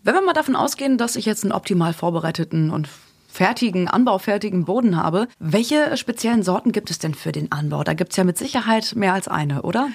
Wenn 0.03 0.13
wir 0.13 0.21
mal 0.21 0.35
davon 0.35 0.57
ausgehen, 0.57 0.99
dass 0.99 1.17
ich 1.17 1.25
jetzt 1.25 1.45
einen 1.45 1.53
optimal 1.53 1.95
vorbereiteten 1.95 2.71
und 2.71 2.91
fertigen, 3.31 3.89
anbaufertigen 3.89 4.65
Boden 4.65 4.97
habe. 4.97 5.29
Welche 5.39 5.97
speziellen 5.97 6.43
Sorten 6.43 6.73
gibt 6.73 6.91
es 6.91 6.99
denn 6.99 7.15
für 7.15 7.33
den 7.33 7.53
Anbau? 7.53 7.85
Da 7.85 7.95
gibt 7.95 8.11
es 8.13 8.17
ja 8.17 8.25
mit 8.25 8.39
Sicherheit 8.39 8.95
mehr 8.97 9.15
als 9.15 9.29
eine, 9.29 9.63
oder? 9.63 9.89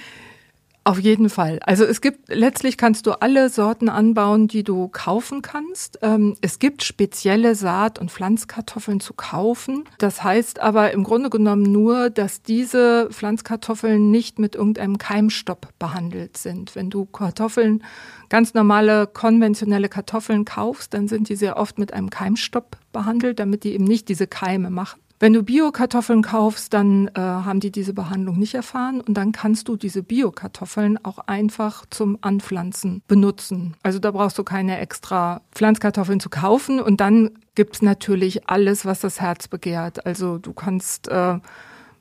Auf 0.87 0.99
jeden 0.99 1.31
Fall. 1.31 1.57
Also 1.63 1.83
es 1.83 1.99
gibt, 1.99 2.29
letztlich 2.29 2.77
kannst 2.77 3.07
du 3.07 3.19
alle 3.19 3.49
Sorten 3.49 3.89
anbauen, 3.89 4.47
die 4.47 4.63
du 4.63 4.87
kaufen 4.87 5.41
kannst. 5.41 5.97
Ähm, 6.03 6.35
es 6.41 6.59
gibt 6.59 6.83
spezielle 6.83 7.55
Saat- 7.55 7.97
und 7.97 8.11
Pflanzkartoffeln 8.11 8.99
zu 8.99 9.15
kaufen. 9.15 9.85
Das 9.97 10.23
heißt 10.23 10.59
aber 10.59 10.91
im 10.91 11.03
Grunde 11.03 11.31
genommen 11.31 11.63
nur, 11.63 12.11
dass 12.11 12.43
diese 12.43 13.09
Pflanzkartoffeln 13.11 14.11
nicht 14.11 14.37
mit 14.37 14.53
irgendeinem 14.53 14.99
Keimstopp 14.99 15.69
behandelt 15.79 16.37
sind. 16.37 16.75
Wenn 16.75 16.91
du 16.91 17.05
Kartoffeln, 17.05 17.83
ganz 18.29 18.53
normale 18.53 19.07
konventionelle 19.07 19.89
Kartoffeln 19.89 20.45
kaufst, 20.45 20.93
dann 20.93 21.07
sind 21.07 21.29
die 21.29 21.35
sehr 21.35 21.57
oft 21.57 21.79
mit 21.79 21.93
einem 21.93 22.11
Keimstopp 22.11 22.77
behandelt, 22.93 23.39
damit 23.39 23.63
die 23.63 23.73
eben 23.73 23.85
nicht 23.85 24.07
diese 24.07 24.27
Keime 24.27 24.69
machen. 24.69 24.99
Wenn 25.17 25.31
du 25.31 25.43
Bio-Kartoffeln 25.43 26.21
kaufst, 26.21 26.73
dann 26.73 27.07
äh, 27.07 27.19
haben 27.21 27.61
die 27.61 27.71
diese 27.71 27.93
Behandlung 27.93 28.37
nicht 28.37 28.53
erfahren 28.53 28.99
und 28.99 29.13
dann 29.13 29.31
kannst 29.31 29.69
du 29.69 29.77
diese 29.77 30.03
Bio-Kartoffeln 30.03 30.99
auch 31.03 31.19
einfach 31.19 31.85
zum 31.89 32.17
Anpflanzen 32.19 33.01
benutzen. 33.07 33.75
Also 33.81 33.99
da 33.99 34.11
brauchst 34.11 34.37
du 34.37 34.43
keine 34.43 34.77
extra 34.79 35.41
Pflanzkartoffeln 35.53 36.19
zu 36.19 36.29
kaufen 36.29 36.81
und 36.81 36.99
dann 36.99 37.31
gibt's 37.55 37.81
natürlich 37.81 38.49
alles, 38.49 38.85
was 38.85 38.99
das 38.99 39.21
Herz 39.21 39.47
begehrt. 39.47 40.05
Also 40.05 40.37
du 40.37 40.51
kannst 40.51 41.07
äh, 41.07 41.39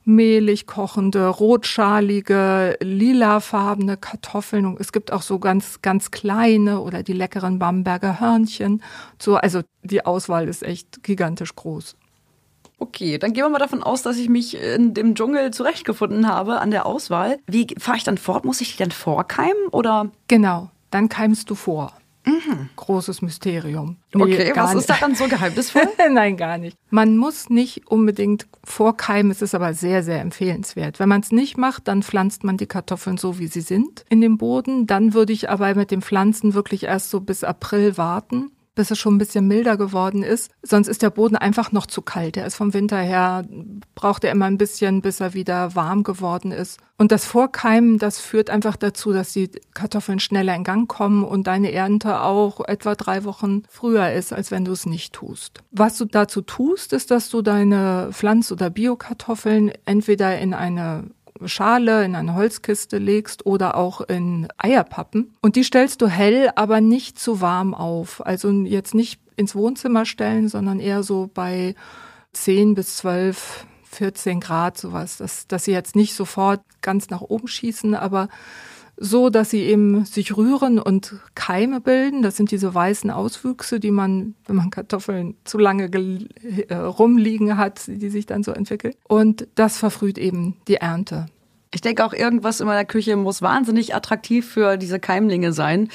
mehlig 0.05 0.67
kochende, 0.67 1.29
rotschalige, 1.29 2.77
lilafarbene 2.81 3.97
Kartoffeln. 3.97 4.67
Und 4.67 4.81
es 4.81 4.93
gibt 4.93 5.13
auch 5.13 5.23
so 5.23 5.39
ganz, 5.39 5.83
ganz 5.83 6.11
kleine 6.11 6.81
oder 6.81 7.03
die 7.03 7.13
leckeren 7.13 7.59
Bamberger 7.59 8.21
Hörnchen. 8.21 8.83
So, 9.19 9.37
also 9.37 9.61
die 9.83 10.05
Auswahl 10.05 10.49
ist 10.49 10.63
echt 10.63 11.03
gigantisch 11.03 11.55
groß. 11.55 11.97
Okay, 12.79 13.19
dann 13.19 13.33
gehen 13.33 13.45
wir 13.45 13.51
mal 13.51 13.59
davon 13.59 13.83
aus, 13.83 14.03
dass 14.03 14.19
ich 14.19 14.29
mich 14.29 14.57
in 14.61 14.95
dem 14.95 15.15
Dschungel 15.15 15.53
zurechtgefunden 15.53 16.29
habe 16.29 16.61
an 16.61 16.71
der 16.71 16.87
Auswahl. 16.87 17.39
Wie 17.47 17.67
fahre 17.79 17.97
ich 17.97 18.05
dann 18.05 18.19
fort? 18.19 18.45
Muss 18.45 18.61
ich 18.61 18.73
die 18.73 18.83
dann 18.83 18.91
vorkeimen 18.91 19.69
oder? 19.71 20.11
Genau, 20.29 20.71
dann 20.91 21.09
keimst 21.09 21.51
du 21.51 21.55
vor. 21.55 21.93
Mhm. 22.27 22.71
Großes 22.77 23.21
Mysterium. 23.21 23.99
Nee, 24.15 24.23
okay, 24.23 24.53
was 24.55 24.71
nicht. 24.71 24.81
ist 24.81 24.91
daran 24.91 25.15
so 25.15 25.29
geheimnisvoll? 25.29 25.89
Nein, 26.11 26.37
gar 26.37 26.57
nicht. 26.57 26.77
Man 26.91 27.17
muss 27.19 27.51
nicht 27.51 27.87
unbedingt 27.87 28.47
vorkeimen, 28.65 29.31
es 29.31 29.43
ist 29.43 29.55
aber 29.55 29.75
sehr, 29.75 30.03
sehr 30.03 30.21
empfehlenswert. 30.21 30.99
Wenn 30.99 31.09
man 31.09 31.21
es 31.21 31.33
nicht 31.33 31.59
macht, 31.59 31.87
dann 31.87 32.03
pflanzt 32.03 32.43
man 32.43 32.57
die 32.57 32.67
Kartoffeln 32.67 33.19
so, 33.19 33.39
wie 33.39 33.47
sie 33.47 33.61
sind 33.61 34.05
in 34.09 34.23
den 34.23 34.39
Boden. 34.39 34.87
Dann 34.87 35.13
würde 35.13 35.35
ich 35.35 35.51
aber 35.51 35.75
mit 35.75 35.91
dem 35.91 36.01
Pflanzen 36.01 36.55
wirklich 36.55 36.85
erst 36.85 37.11
so 37.11 37.21
bis 37.21 37.45
April 37.45 37.99
warten 37.99 38.51
bis 38.75 38.91
es 38.91 38.99
schon 38.99 39.15
ein 39.15 39.19
bisschen 39.19 39.47
milder 39.47 39.77
geworden 39.77 40.23
ist. 40.23 40.51
Sonst 40.63 40.89
ist 40.89 41.03
der 41.03 41.11
Boden 41.11 41.37
einfach 41.37 41.73
noch 41.73 41.87
zu 41.87 42.03
kalt. 42.03 42.37
Er 42.37 42.47
ist 42.47 42.57
vom 42.57 42.75
Winter 42.75 42.99
her, 42.99 43.47
braucht 43.95 44.25
er 44.25 44.33
immer 44.33 44.47
ein 44.47 44.59
bisschen, 44.59 45.03
bis 45.03 45.21
er 45.21 45.35
wieder 45.35 45.75
warm 45.75 46.03
geworden 46.03 46.53
ist. 46.53 46.81
Und 46.97 47.11
das 47.11 47.25
Vorkeimen, 47.25 47.99
das 47.99 48.21
führt 48.21 48.51
einfach 48.51 48.77
dazu, 48.77 49.13
dass 49.13 49.33
die 49.33 49.51
Kartoffeln 49.75 50.21
schneller 50.21 50.55
in 50.55 50.65
Gang 50.65 50.89
kommen 50.89 51.25
und 51.25 51.47
deine 51.47 51.73
Ernte 51.73 52.21
auch 52.21 52.61
etwa 52.67 52.95
drei 52.95 53.25
Wochen 53.25 53.63
früher 53.69 54.13
ist, 54.13 54.33
als 54.33 54.51
wenn 54.51 54.65
du 54.65 54.73
es 54.73 54.87
nicht 54.87 55.13
tust. 55.13 55.63
Was 55.73 55.99
du 55.99 56.05
dazu 56.05 56.41
tust, 56.41 56.93
ist, 56.93 57.11
dass 57.11 57.31
du 57.31 57.43
deine 57.43 58.11
Pflanz- 58.13 58.53
oder 58.53 58.71
Biokartoffeln 58.71 59.73
entweder 59.85 60.39
in 60.39 60.55
eine 60.55 61.11
Schale 61.45 62.05
in 62.05 62.15
eine 62.15 62.35
Holzkiste 62.35 62.99
legst 62.99 63.45
oder 63.47 63.77
auch 63.77 64.01
in 64.01 64.49
Eierpappen. 64.57 65.35
Und 65.41 65.57
die 65.57 65.65
stellst 65.65 66.01
du 66.01 66.07
hell, 66.07 66.51
aber 66.55 66.81
nicht 66.81 67.19
zu 67.19 67.41
warm 67.41 67.75
auf. 67.75 68.25
Also 68.25 68.51
jetzt 68.51 68.95
nicht 68.95 69.21
ins 69.37 69.55
Wohnzimmer 69.55 70.07
stellen, 70.07 70.49
sondern 70.49 70.81
eher 70.81 71.03
so 71.03 71.29
bei 71.33 71.75
10 72.33 72.75
bis 72.75 72.97
12, 72.97 73.67
14 73.85 74.41
Grad 74.41 74.79
sowas, 74.79 75.17
dass, 75.17 75.47
dass 75.47 75.65
sie 75.65 75.73
jetzt 75.73 75.97
nicht 75.97 76.15
sofort 76.15 76.61
ganz 76.83 77.11
nach 77.11 77.21
oben 77.21 77.49
schießen, 77.49 77.95
aber 77.95 78.29
so, 78.97 79.31
dass 79.31 79.51
sie 79.51 79.63
eben 79.63 80.05
sich 80.05 80.37
rühren 80.37 80.79
und 80.79 81.15
Keime 81.35 81.81
bilden. 81.81 82.23
Das 82.23 82.37
sind 82.37 82.51
diese 82.51 82.75
weißen 82.75 83.11
Auswüchse, 83.11 83.81
die 83.81 83.91
man, 83.91 84.35
wenn 84.47 84.57
man 84.57 84.71
Kartoffeln 84.71 85.37
zu 85.45 85.59
lange 85.59 85.91
äh, 85.93 86.75
rumliegen 86.75 87.57
hat, 87.57 87.83
die 87.87 88.09
sich 88.09 88.27
dann 88.27 88.43
so 88.43 88.53
entwickeln. 88.53 88.95
Und 89.09 89.49
das 89.55 89.79
verfrüht 89.79 90.19
eben 90.19 90.57
die 90.69 90.77
Ernte. 90.77 91.27
Ich 91.75 91.81
denke 91.81 92.05
auch, 92.05 92.13
irgendwas 92.13 92.61
in 92.61 92.69
meiner 92.69 92.85
Küche 92.85 93.17
muss 93.17 93.43
wahnsinnig 93.43 93.97
attraktiv 93.97 94.49
für 94.49 94.77
diese 94.77 95.01
Keimlinge 95.01 95.53
sein, 95.53 95.89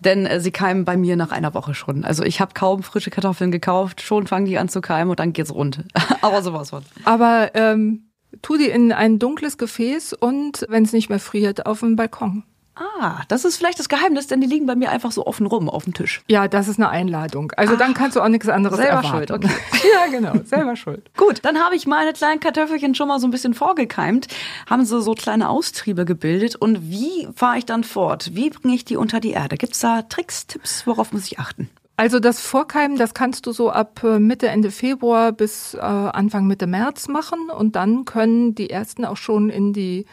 denn 0.00 0.26
äh, 0.26 0.40
sie 0.40 0.50
keimen 0.50 0.84
bei 0.84 0.96
mir 0.96 1.14
nach 1.14 1.30
einer 1.30 1.54
Woche 1.54 1.72
schon. 1.72 2.04
Also 2.04 2.24
ich 2.24 2.40
habe 2.40 2.52
kaum 2.52 2.82
frische 2.82 3.10
Kartoffeln 3.10 3.52
gekauft, 3.52 4.00
schon 4.00 4.26
fangen 4.26 4.46
die 4.46 4.58
an 4.58 4.68
zu 4.68 4.80
keimen 4.80 5.10
und 5.10 5.20
dann 5.20 5.32
geht's 5.32 5.54
rund. 5.54 5.84
Aber 6.20 6.42
sowas 6.42 6.70
von. 6.70 6.82
Aber 7.04 7.52
ähm, 7.54 8.09
tu 8.42 8.56
die 8.56 8.68
in 8.68 8.92
ein 8.92 9.18
dunkles 9.18 9.58
Gefäß 9.58 10.12
und, 10.14 10.66
wenn 10.68 10.84
es 10.84 10.92
nicht 10.92 11.08
mehr 11.08 11.20
friert, 11.20 11.66
auf 11.66 11.80
dem 11.80 11.96
Balkon. 11.96 12.44
Ah, 12.76 13.22
das 13.28 13.44
ist 13.44 13.56
vielleicht 13.58 13.78
das 13.78 13.90
Geheimnis, 13.90 14.26
denn 14.26 14.40
die 14.40 14.46
liegen 14.46 14.64
bei 14.64 14.74
mir 14.74 14.90
einfach 14.90 15.12
so 15.12 15.26
offen 15.26 15.44
rum 15.44 15.68
auf 15.68 15.84
dem 15.84 15.92
Tisch. 15.92 16.22
Ja, 16.28 16.48
das 16.48 16.66
ist 16.66 16.78
eine 16.78 16.88
Einladung. 16.88 17.52
Also 17.56 17.74
Ach, 17.74 17.78
dann 17.78 17.92
kannst 17.92 18.16
du 18.16 18.22
auch 18.22 18.28
nichts 18.28 18.48
anderes 18.48 18.78
selber 18.78 19.02
erwarten. 19.02 19.08
schuld. 19.08 19.30
Okay. 19.32 19.88
ja, 19.92 20.10
genau, 20.10 20.32
selber 20.44 20.76
schuld. 20.76 21.10
Gut, 21.14 21.40
dann 21.42 21.58
habe 21.58 21.74
ich 21.74 21.86
meine 21.86 22.14
kleinen 22.14 22.40
Kartoffelchen 22.40 22.94
schon 22.94 23.08
mal 23.08 23.18
so 23.20 23.26
ein 23.26 23.32
bisschen 23.32 23.52
vorgekeimt, 23.52 24.28
haben 24.68 24.84
sie 24.86 25.02
so 25.02 25.12
kleine 25.12 25.50
Austriebe 25.50 26.06
gebildet 26.06 26.56
und 26.56 26.90
wie 26.90 27.28
fahre 27.34 27.58
ich 27.58 27.66
dann 27.66 27.84
fort? 27.84 28.30
Wie 28.34 28.48
bringe 28.48 28.74
ich 28.74 28.86
die 28.86 28.96
unter 28.96 29.20
die 29.20 29.32
Erde? 29.32 29.56
Gibt 29.56 29.74
es 29.74 29.80
da 29.80 30.02
Tricks, 30.02 30.46
Tipps, 30.46 30.86
worauf 30.86 31.12
muss 31.12 31.26
ich 31.26 31.38
achten? 31.38 31.68
Also 32.00 32.18
das 32.18 32.40
Vorkeimen, 32.40 32.96
das 32.96 33.12
kannst 33.12 33.44
du 33.44 33.52
so 33.52 33.68
ab 33.68 34.02
äh, 34.02 34.18
Mitte, 34.18 34.48
Ende 34.48 34.70
Februar 34.70 35.32
bis 35.32 35.74
äh, 35.74 35.80
Anfang 35.80 36.46
Mitte 36.46 36.66
März 36.66 37.08
machen 37.08 37.50
und 37.50 37.76
dann 37.76 38.06
können 38.06 38.54
die 38.54 38.70
ersten 38.70 39.04
auch 39.04 39.18
schon 39.18 39.50
in 39.50 39.74
die 39.74 40.06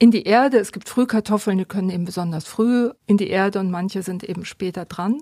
in 0.00 0.10
die 0.10 0.24
Erde. 0.24 0.58
Es 0.58 0.72
gibt 0.72 0.88
Frühkartoffeln, 0.88 1.56
die 1.56 1.64
können 1.64 1.90
eben 1.90 2.04
besonders 2.04 2.44
früh 2.44 2.90
in 3.06 3.18
die 3.18 3.28
Erde 3.28 3.60
und 3.60 3.70
manche 3.70 4.02
sind 4.02 4.24
eben 4.24 4.44
später 4.44 4.84
dran. 4.84 5.18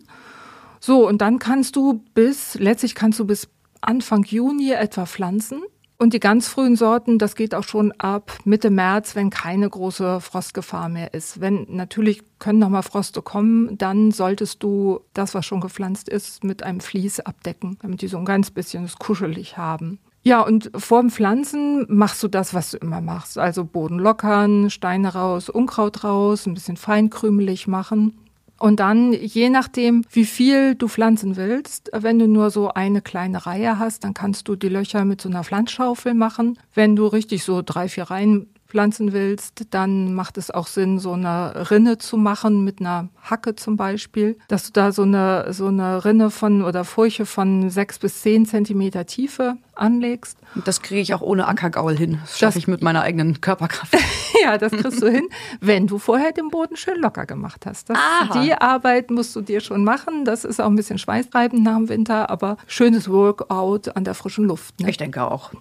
So, 0.80 1.06
und 1.06 1.20
dann 1.20 1.38
kannst 1.38 1.76
du 1.76 2.02
bis, 2.14 2.54
letztlich 2.54 2.94
kannst 2.94 3.18
du 3.18 3.26
bis 3.26 3.50
Anfang 3.82 4.25
Juni 4.25 4.73
etwa 4.73 5.04
pflanzen. 5.04 5.61
Und 5.98 6.12
die 6.12 6.20
ganz 6.20 6.46
frühen 6.46 6.76
Sorten, 6.76 7.18
das 7.18 7.36
geht 7.36 7.54
auch 7.54 7.64
schon 7.64 7.92
ab 7.92 8.36
Mitte 8.44 8.70
März, 8.70 9.16
wenn 9.16 9.30
keine 9.30 9.68
große 9.68 10.20
Frostgefahr 10.20 10.90
mehr 10.90 11.14
ist. 11.14 11.40
Wenn 11.40 11.66
natürlich 11.70 12.22
können 12.38 12.58
noch 12.58 12.68
mal 12.68 12.82
Froste 12.82 13.22
kommen, 13.22 13.78
dann 13.78 14.10
solltest 14.10 14.62
du 14.62 15.00
das, 15.14 15.34
was 15.34 15.46
schon 15.46 15.62
gepflanzt 15.62 16.10
ist, 16.10 16.44
mit 16.44 16.62
einem 16.62 16.80
Vlies 16.80 17.20
abdecken, 17.20 17.78
damit 17.80 18.02
die 18.02 18.08
so 18.08 18.18
ein 18.18 18.26
ganz 18.26 18.50
bisschen 18.50 18.84
es 18.84 18.96
kuschelig 18.96 19.56
haben. 19.56 19.98
Ja, 20.22 20.42
und 20.42 20.70
vor 20.76 21.00
dem 21.00 21.10
Pflanzen 21.10 21.86
machst 21.88 22.22
du 22.22 22.28
das, 22.28 22.52
was 22.52 22.72
du 22.72 22.78
immer 22.78 23.00
machst. 23.00 23.38
Also 23.38 23.64
Boden 23.64 23.98
lockern, 23.98 24.70
Steine 24.70 25.14
raus, 25.14 25.48
Unkraut 25.48 26.02
raus, 26.02 26.46
ein 26.46 26.54
bisschen 26.54 26.76
feinkrümelig 26.76 27.68
machen. 27.68 28.18
Und 28.58 28.80
dann, 28.80 29.12
je 29.12 29.50
nachdem, 29.50 30.04
wie 30.10 30.25
viel 30.25 30.75
du 30.75 30.88
pflanzen 30.88 31.36
willst, 31.36 31.90
wenn 31.92 32.18
du 32.18 32.26
nur 32.26 32.50
so 32.50 32.70
eine 32.72 33.02
kleine 33.02 33.44
Reihe 33.44 33.78
hast, 33.78 34.04
dann 34.04 34.14
kannst 34.14 34.48
du 34.48 34.56
die 34.56 34.68
Löcher 34.68 35.04
mit 35.04 35.20
so 35.20 35.28
einer 35.28 35.44
Pflanzschaufel 35.44 36.14
machen. 36.14 36.58
Wenn 36.72 36.96
du 36.96 37.06
richtig 37.06 37.44
so 37.44 37.60
drei, 37.62 37.88
vier 37.88 38.04
Reihen 38.04 38.48
pflanzen 38.66 39.12
willst, 39.12 39.66
dann 39.70 40.14
macht 40.14 40.38
es 40.38 40.50
auch 40.50 40.66
Sinn, 40.66 40.99
so 40.99 41.12
eine 41.12 41.70
Rinne 41.70 41.99
zu 41.99 42.16
machen 42.16 42.64
mit 42.64 42.80
einer 42.80 43.08
Hacke 43.23 43.56
zum 43.56 43.76
Beispiel, 43.76 44.38
dass 44.49 44.66
du 44.66 44.73
da 44.73 44.92
so 44.92 45.02
eine, 45.02 45.52
so 45.52 45.66
eine 45.66 46.04
Rinne 46.04 46.30
von 46.30 46.62
oder 46.62 46.85
Furche 46.85 47.26
von 47.26 47.70
sechs 47.70 47.99
bis 47.99 48.23
zehn 48.23 48.46
Zentimeter 48.46 49.06
Tiefe 49.06 49.56
anlegst. 49.75 50.38
Das 50.64 50.82
kriege 50.82 51.00
ich 51.00 51.14
auch 51.14 51.20
ohne 51.20 51.46
Ackergaul 51.49 51.96
hin. 51.96 52.18
Das 52.23 52.38
schaffe 52.38 52.58
ich 52.58 52.66
mit 52.66 52.82
meiner 52.82 53.02
eigenen 53.02 53.40
Körperkraft. 53.40 53.96
ja, 54.42 54.58
das 54.58 54.73
kriegst 54.73 55.02
du 55.02 55.08
hin, 55.08 55.28
wenn 55.61 55.87
du 55.87 55.99
vorher 55.99 56.32
den 56.32 56.49
Boden 56.49 56.76
schön 56.76 57.00
locker 57.00 57.26
gemacht 57.26 57.66
hast. 57.66 57.90
Das, 57.90 57.99
die 58.35 58.54
Arbeit 58.54 59.11
musst 59.11 59.35
du 59.37 59.40
dir 59.40 59.61
schon 59.61 59.85
machen. 59.85 60.25
Das 60.25 60.44
ist 60.44 60.61
auch 60.61 60.66
ein 60.66 60.76
bisschen 60.76 60.99
schweißtreibend 60.99 61.62
nach 61.62 61.76
dem 61.76 61.88
Winter, 61.88 62.30
aber 62.30 62.56
schönes 62.66 63.08
Workout 63.08 63.94
an 63.96 64.04
der 64.04 64.14
frischen 64.14 64.46
Luft. 64.46 64.80
Ne? 64.80 64.90
Ich 64.90 64.96
denke 64.96 65.30
auch. 65.30 65.52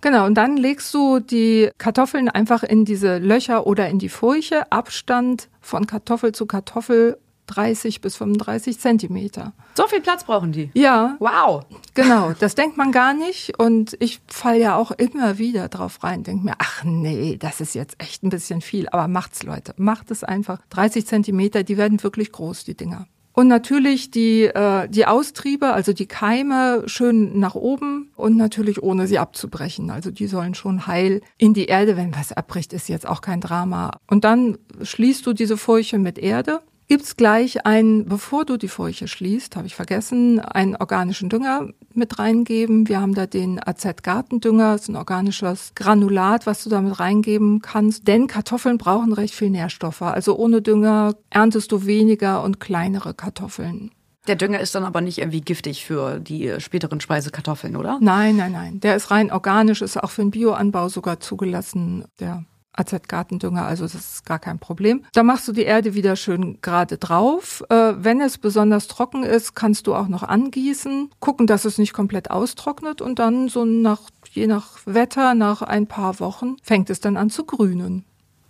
Genau, 0.00 0.26
und 0.26 0.34
dann 0.34 0.56
legst 0.56 0.92
du 0.94 1.20
die 1.20 1.70
Kartoffeln 1.78 2.28
einfach 2.28 2.62
in 2.62 2.84
diese 2.84 3.18
Löcher 3.18 3.66
oder 3.66 3.88
in 3.88 3.98
die 3.98 4.08
Furche. 4.08 4.70
Abstand 4.70 5.48
von 5.60 5.86
Kartoffel 5.86 6.32
zu 6.32 6.46
Kartoffel 6.46 7.18
30 7.46 8.00
bis 8.00 8.16
35 8.16 8.78
Zentimeter. 8.78 9.52
So 9.76 9.86
viel 9.86 10.00
Platz 10.00 10.24
brauchen 10.24 10.52
die? 10.52 10.70
Ja. 10.74 11.16
Wow. 11.18 11.64
Genau, 11.94 12.32
das 12.38 12.54
denkt 12.54 12.76
man 12.76 12.92
gar 12.92 13.14
nicht. 13.14 13.58
Und 13.58 13.96
ich 14.00 14.20
falle 14.26 14.60
ja 14.60 14.76
auch 14.76 14.90
immer 14.90 15.38
wieder 15.38 15.68
drauf 15.68 16.02
rein, 16.02 16.22
denke 16.22 16.44
mir, 16.44 16.54
ach 16.58 16.82
nee, 16.84 17.36
das 17.38 17.60
ist 17.60 17.74
jetzt 17.74 17.96
echt 17.98 18.22
ein 18.22 18.30
bisschen 18.30 18.60
viel. 18.60 18.88
Aber 18.88 19.08
macht's, 19.08 19.42
Leute. 19.42 19.74
Macht 19.76 20.10
es 20.10 20.24
einfach. 20.24 20.60
30 20.70 21.06
Zentimeter, 21.06 21.62
die 21.62 21.76
werden 21.76 22.02
wirklich 22.02 22.32
groß, 22.32 22.64
die 22.64 22.76
Dinger. 22.76 23.06
Und 23.38 23.48
natürlich 23.48 24.10
die, 24.10 24.44
äh, 24.44 24.88
die 24.88 25.04
Austriebe, 25.04 25.74
also 25.74 25.92
die 25.92 26.06
Keime, 26.06 26.84
schön 26.86 27.38
nach 27.38 27.54
oben 27.54 28.10
und 28.16 28.34
natürlich 28.38 28.82
ohne 28.82 29.06
sie 29.06 29.18
abzubrechen. 29.18 29.90
Also 29.90 30.10
die 30.10 30.26
sollen 30.26 30.54
schon 30.54 30.86
heil 30.86 31.20
in 31.36 31.52
die 31.52 31.66
Erde. 31.66 31.98
Wenn 31.98 32.16
was 32.16 32.32
abbricht, 32.32 32.72
ist 32.72 32.88
jetzt 32.88 33.06
auch 33.06 33.20
kein 33.20 33.42
Drama. 33.42 33.90
Und 34.06 34.24
dann 34.24 34.56
schließt 34.80 35.26
du 35.26 35.34
diese 35.34 35.58
Furche 35.58 35.98
mit 35.98 36.18
Erde 36.18 36.60
gibt's 36.88 37.16
gleich 37.16 37.66
ein, 37.66 38.04
bevor 38.06 38.44
du 38.44 38.56
die 38.56 38.68
Furche 38.68 39.08
schließt, 39.08 39.56
habe 39.56 39.66
ich 39.66 39.74
vergessen, 39.74 40.38
einen 40.38 40.76
organischen 40.76 41.28
Dünger 41.28 41.70
mit 41.96 42.18
reingeben. 42.18 42.88
Wir 42.88 43.00
haben 43.00 43.14
da 43.14 43.26
den 43.26 43.60
AZ-Gartendünger, 43.64 44.72
das 44.72 44.82
ist 44.82 44.88
ein 44.88 44.96
organisches 44.96 45.72
Granulat, 45.74 46.46
was 46.46 46.64
du 46.64 46.70
damit 46.70 46.98
reingeben 46.98 47.60
kannst. 47.62 48.06
Denn 48.06 48.26
Kartoffeln 48.26 48.78
brauchen 48.78 49.12
recht 49.12 49.34
viel 49.34 49.50
Nährstoffe. 49.50 50.02
Also 50.02 50.36
ohne 50.36 50.62
Dünger 50.62 51.14
erntest 51.30 51.72
du 51.72 51.86
weniger 51.86 52.42
und 52.42 52.60
kleinere 52.60 53.14
Kartoffeln. 53.14 53.90
Der 54.26 54.36
Dünger 54.36 54.60
ist 54.60 54.74
dann 54.74 54.84
aber 54.84 55.00
nicht 55.00 55.18
irgendwie 55.18 55.40
giftig 55.40 55.84
für 55.84 56.18
die 56.18 56.52
späteren 56.58 57.00
Speisekartoffeln, 57.00 57.76
oder? 57.76 57.98
Nein, 58.00 58.36
nein, 58.36 58.52
nein. 58.52 58.80
Der 58.80 58.96
ist 58.96 59.10
rein 59.10 59.30
organisch, 59.30 59.82
ist 59.82 60.02
auch 60.02 60.10
für 60.10 60.22
den 60.22 60.32
Bioanbau 60.32 60.88
sogar 60.88 61.20
zugelassen. 61.20 62.04
Der 62.18 62.44
AZ-Gartendünger, 62.76 63.64
also 63.64 63.84
das 63.84 63.94
ist 63.94 64.26
gar 64.26 64.38
kein 64.38 64.58
Problem. 64.58 65.04
Da 65.12 65.22
machst 65.22 65.48
du 65.48 65.52
die 65.52 65.64
Erde 65.64 65.94
wieder 65.94 66.16
schön 66.16 66.60
gerade 66.62 66.98
drauf. 66.98 67.64
Äh, 67.68 67.94
wenn 67.96 68.20
es 68.20 68.38
besonders 68.38 68.86
trocken 68.86 69.22
ist, 69.24 69.54
kannst 69.54 69.86
du 69.86 69.94
auch 69.94 70.08
noch 70.08 70.22
angießen, 70.22 71.10
gucken, 71.20 71.46
dass 71.46 71.64
es 71.64 71.78
nicht 71.78 71.92
komplett 71.92 72.30
austrocknet 72.30 73.00
und 73.00 73.18
dann 73.18 73.48
so 73.48 73.64
nach, 73.64 74.02
je 74.30 74.46
nach 74.46 74.78
Wetter, 74.84 75.34
nach 75.34 75.62
ein 75.62 75.86
paar 75.86 76.20
Wochen 76.20 76.56
fängt 76.62 76.90
es 76.90 77.00
dann 77.00 77.16
an 77.16 77.30
zu 77.30 77.44
grünen. 77.44 78.04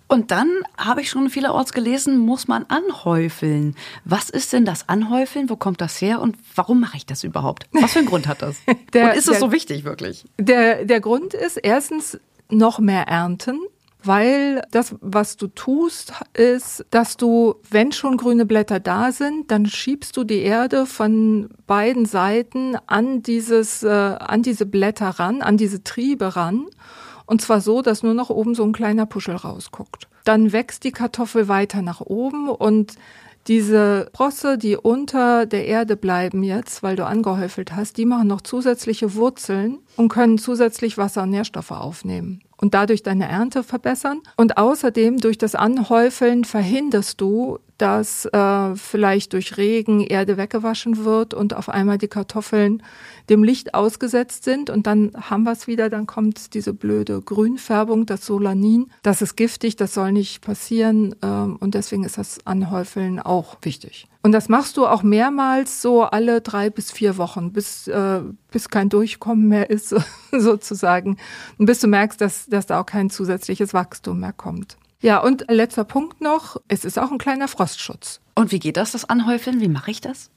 Und 0.09 0.31
dann 0.31 0.49
habe 0.79 1.01
ich 1.01 1.11
schon 1.11 1.31
vielerorts 1.31 1.73
gelesen, 1.73 2.19
muss 2.19 2.47
man 2.47 2.65
anhäufeln. 2.69 3.75
Was 4.05 4.31
ist 4.31 4.53
denn 4.53 4.65
das 4.65 4.89
Anhäufeln? 4.89 5.51
Wo 5.51 5.57
kommt 5.57 5.81
das 5.81 6.01
her? 6.01 6.21
Und 6.21 6.37
warum 6.55 6.81
mache 6.81 6.97
ich 6.97 7.07
das 7.07 7.25
überhaupt? 7.25 7.67
Was 7.73 7.93
für 7.93 7.99
einen 8.01 8.09
Grund 8.09 8.29
hat 8.29 8.41
das? 8.41 8.57
der, 8.93 9.11
und 9.11 9.17
ist 9.17 9.29
es 9.29 9.41
so 9.41 9.51
wichtig 9.51 9.83
wirklich? 9.85 10.25
Der, 10.39 10.85
der 10.85 11.01
Grund 11.01 11.35
ist 11.35 11.57
erstens 11.57 12.21
noch 12.49 12.79
mehr 12.79 13.09
ernten 13.09 13.59
weil 14.07 14.63
das, 14.71 14.95
was 15.01 15.37
du 15.37 15.49
tust, 15.49 16.13
ist, 16.35 16.85
dass 16.91 17.17
du, 17.17 17.57
wenn 17.71 17.93
schon 17.93 18.17
grüne 18.17 18.47
Blätter 18.47 18.81
da 18.81 19.13
sind, 19.13 19.51
dann 19.51 19.67
schiebst 19.67 20.17
du 20.17 20.25
die 20.25 20.41
Erde 20.41 20.87
von 20.87 21.49
beiden 21.67 22.07
Seiten 22.07 22.77
an 22.87 23.23
dieses, 23.23 23.83
äh, 23.83 23.89
an 23.89 24.43
diese 24.43 24.67
Blätter 24.67 25.09
ran, 25.11 25.43
an 25.43 25.57
diese 25.57 25.85
Triebe 25.85 26.37
ran. 26.37 26.67
Und 27.27 27.43
zwar 27.43 27.61
so, 27.61 27.83
dass 27.83 28.03
nur 28.03 28.15
noch 28.15 28.31
oben 28.31 28.55
so 28.55 28.65
ein 28.65 28.73
kleiner 28.73 29.07
Puschel 29.07 29.37
rausguckt. 29.37 30.09
Dann 30.25 30.53
wächst 30.53 30.85
die 30.85 30.93
Kartoffel 30.93 31.49
weiter 31.49 31.83
nach 31.83 32.01
oben 32.01 32.49
und 32.49 32.95
Diese 33.49 34.09
Sprosse, 34.09 34.59
die 34.59 34.77
unter 34.77 35.47
der 35.47 35.67
Erde 35.67 35.97
bleiben 35.97 36.43
jetzt, 36.43 36.83
weil 36.83 36.97
du 36.97 37.07
angehäufelt 37.07 37.77
hast, 37.77 37.97
die 37.97 38.05
machen 38.05 38.27
noch 38.27 38.41
zusätzliche 38.41 39.15
Wurzeln 39.15 39.79
und 39.95 40.09
können 40.09 40.39
zusätzlich 40.39 40.99
Wasser 40.99 41.23
und 41.23 41.31
Nährstoffe 41.31 41.71
aufnehmen 41.71 42.41
und 42.57 42.75
dadurch 42.75 43.03
deine 43.03 43.29
Ernte 43.29 43.63
verbessern. 43.63 44.23
Und 44.37 44.57
außerdem 44.59 45.19
durch 45.19 45.39
das 45.39 45.55
Anhäufeln 45.55 46.45
verhinderst 46.45 47.21
du, 47.21 47.59
dass 47.79 48.25
äh, 48.27 48.75
vielleicht 48.77 49.33
durch 49.33 49.57
Regen 49.57 50.01
Erde 50.01 50.37
weggewaschen 50.37 51.05
wird 51.05 51.35
und 51.35 51.55
auf 51.55 51.69
einmal 51.69 51.99
die 51.99 52.09
Kartoffeln 52.09 52.83
dem 53.29 53.45
Licht 53.45 53.75
ausgesetzt 53.75 54.45
sind 54.45 54.71
und 54.71 54.87
dann 54.87 55.13
haben 55.15 55.45
wir 55.45 55.53
es 55.53 55.67
wieder, 55.67 55.91
dann 55.91 56.07
kommt 56.07 56.55
diese 56.55 56.73
blöde 56.73 57.21
Grünfärbung, 57.21 58.07
das 58.07 58.25
Solanin. 58.25 58.91
Das 59.03 59.23
ist 59.23 59.37
giftig, 59.37 59.77
das 59.77 59.95
soll 59.95 60.13
nicht 60.13 60.43
passieren 60.43 61.15
ähm, 61.23 61.57
und 61.57 61.75
deswegen 61.75 62.05
ist 62.05 62.19
das 62.19 62.39
Anhäufeln 62.47 63.21
auch 63.21 63.57
wichtig. 63.63 64.09
Und 64.23 64.33
das 64.33 64.49
machst 64.49 64.77
du 64.77 64.87
auch 64.87 65.05
mehrmals 65.05 65.83
so 65.83 66.03
alle 66.03 66.41
drei 66.41 66.69
bis 66.69 66.91
vier 66.91 67.17
Wochen, 67.17 67.53
bis, 67.53 67.87
äh, 67.87 68.23
bis 68.51 68.69
kein 68.71 68.89
Durchkommen 68.89 69.47
mehr 69.47 69.71
ist, 69.71 69.95
sozusagen. 70.33 71.17
Und 71.59 71.67
bis 71.67 71.79
du 71.79 71.87
merkst, 71.87 72.21
dass, 72.21 72.47
dass 72.47 72.67
da 72.67 72.81
auch 72.81 72.87
kein 72.87 73.09
zusätzliches 73.09 73.73
Wachstum 73.73 74.19
mehr 74.19 74.33
kommt. 74.33 74.79
Ja, 75.01 75.19
und 75.19 75.45
letzter 75.49 75.85
Punkt 75.85 76.21
noch, 76.21 76.57
es 76.69 76.85
ist 76.85 76.99
auch 76.99 77.11
ein 77.11 77.19
kleiner 77.19 77.49
Frostschutz. 77.49 78.21
Und 78.35 78.53
wie 78.53 78.59
geht 78.59 78.77
das, 78.77 78.93
das 78.93 79.05
Anhäufeln? 79.05 79.61
Wie 79.61 79.69
mache 79.69 79.91
ich 79.91 80.01
das? 80.01 80.31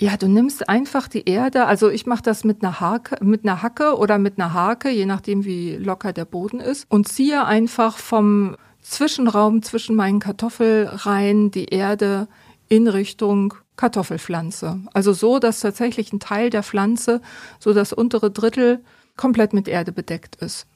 Ja, 0.00 0.16
du 0.16 0.28
nimmst 0.28 0.68
einfach 0.68 1.08
die 1.08 1.28
Erde, 1.28 1.66
also 1.66 1.90
ich 1.90 2.06
mache 2.06 2.22
das 2.22 2.44
mit 2.44 2.62
einer 2.62 2.78
Hake, 2.78 3.16
mit 3.24 3.44
einer 3.44 3.62
Hacke 3.62 3.96
oder 3.96 4.18
mit 4.18 4.38
einer 4.38 4.54
Hake, 4.54 4.90
je 4.90 5.06
nachdem 5.06 5.44
wie 5.44 5.76
locker 5.76 6.12
der 6.12 6.24
Boden 6.24 6.60
ist, 6.60 6.86
und 6.88 7.08
ziehe 7.08 7.44
einfach 7.44 7.98
vom 7.98 8.56
Zwischenraum 8.80 9.62
zwischen 9.62 9.96
meinen 9.96 10.20
Kartoffelreihen 10.20 11.50
die 11.50 11.66
Erde 11.66 12.28
in 12.68 12.86
Richtung 12.86 13.54
Kartoffelpflanze. 13.74 14.78
Also 14.92 15.12
so, 15.12 15.40
dass 15.40 15.60
tatsächlich 15.60 16.12
ein 16.12 16.20
Teil 16.20 16.50
der 16.50 16.62
Pflanze, 16.62 17.20
so 17.58 17.74
das 17.74 17.92
untere 17.92 18.30
Drittel, 18.30 18.84
komplett 19.16 19.52
mit 19.52 19.66
Erde 19.66 19.90
bedeckt 19.90 20.36
ist. 20.36 20.68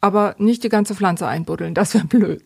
Aber 0.00 0.34
nicht 0.38 0.64
die 0.64 0.68
ganze 0.68 0.94
Pflanze 0.94 1.26
einbuddeln, 1.26 1.74
das 1.74 1.94
wäre 1.94 2.06
blöd. 2.06 2.42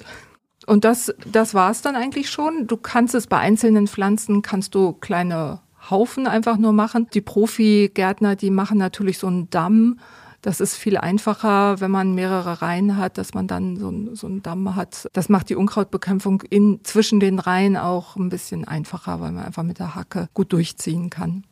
Und 0.67 0.85
das, 0.85 1.15
das 1.31 1.55
war's 1.55 1.83
dann 1.83 1.95
eigentlich 1.95 2.31
schon. 2.31 2.67
Du 2.67 2.77
kannst 2.77 3.15
es 3.15 3.27
bei 3.27 3.39
einzelnen 3.39 3.87
Pflanzen, 3.87 4.43
kannst 4.43 4.75
du 4.75 4.93
kleine 4.93 5.61
Haufen 5.91 6.27
einfach 6.27 6.57
nur 6.57 6.73
machen. 6.73 7.07
Die 7.13 7.21
Profi-Gärtner, 7.21 8.37
die 8.37 8.51
machen 8.51 8.79
natürlich 8.79 9.19
so 9.19 9.27
einen 9.27 9.51
Damm. 9.51 9.99
Das 10.41 10.61
ist 10.61 10.77
viel 10.77 10.99
einfacher, 10.99 11.81
wenn 11.81 11.91
man 11.91 12.15
mehrere 12.15 12.61
Reihen 12.61 12.97
hat, 12.99 13.17
dass 13.17 13.33
man 13.33 13.47
dann 13.47 13.77
so, 13.77 14.15
so 14.15 14.27
einen 14.27 14.43
Damm 14.43 14.77
hat. 14.77 15.09
Das 15.15 15.29
macht 15.29 15.49
die 15.49 15.57
Unkrautbekämpfung 15.57 16.43
in, 16.43 16.81
zwischen 16.85 17.19
den 17.19 17.39
Reihen 17.39 17.77
auch 17.77 18.17
ein 18.17 18.29
bisschen 18.29 18.67
einfacher, 18.67 19.21
weil 19.21 19.33
man 19.33 19.45
einfach 19.45 19.63
mit 19.63 19.79
der 19.79 19.95
Hacke 19.95 20.29
gut 20.35 20.53
durchziehen 20.53 21.09
kann. 21.09 21.45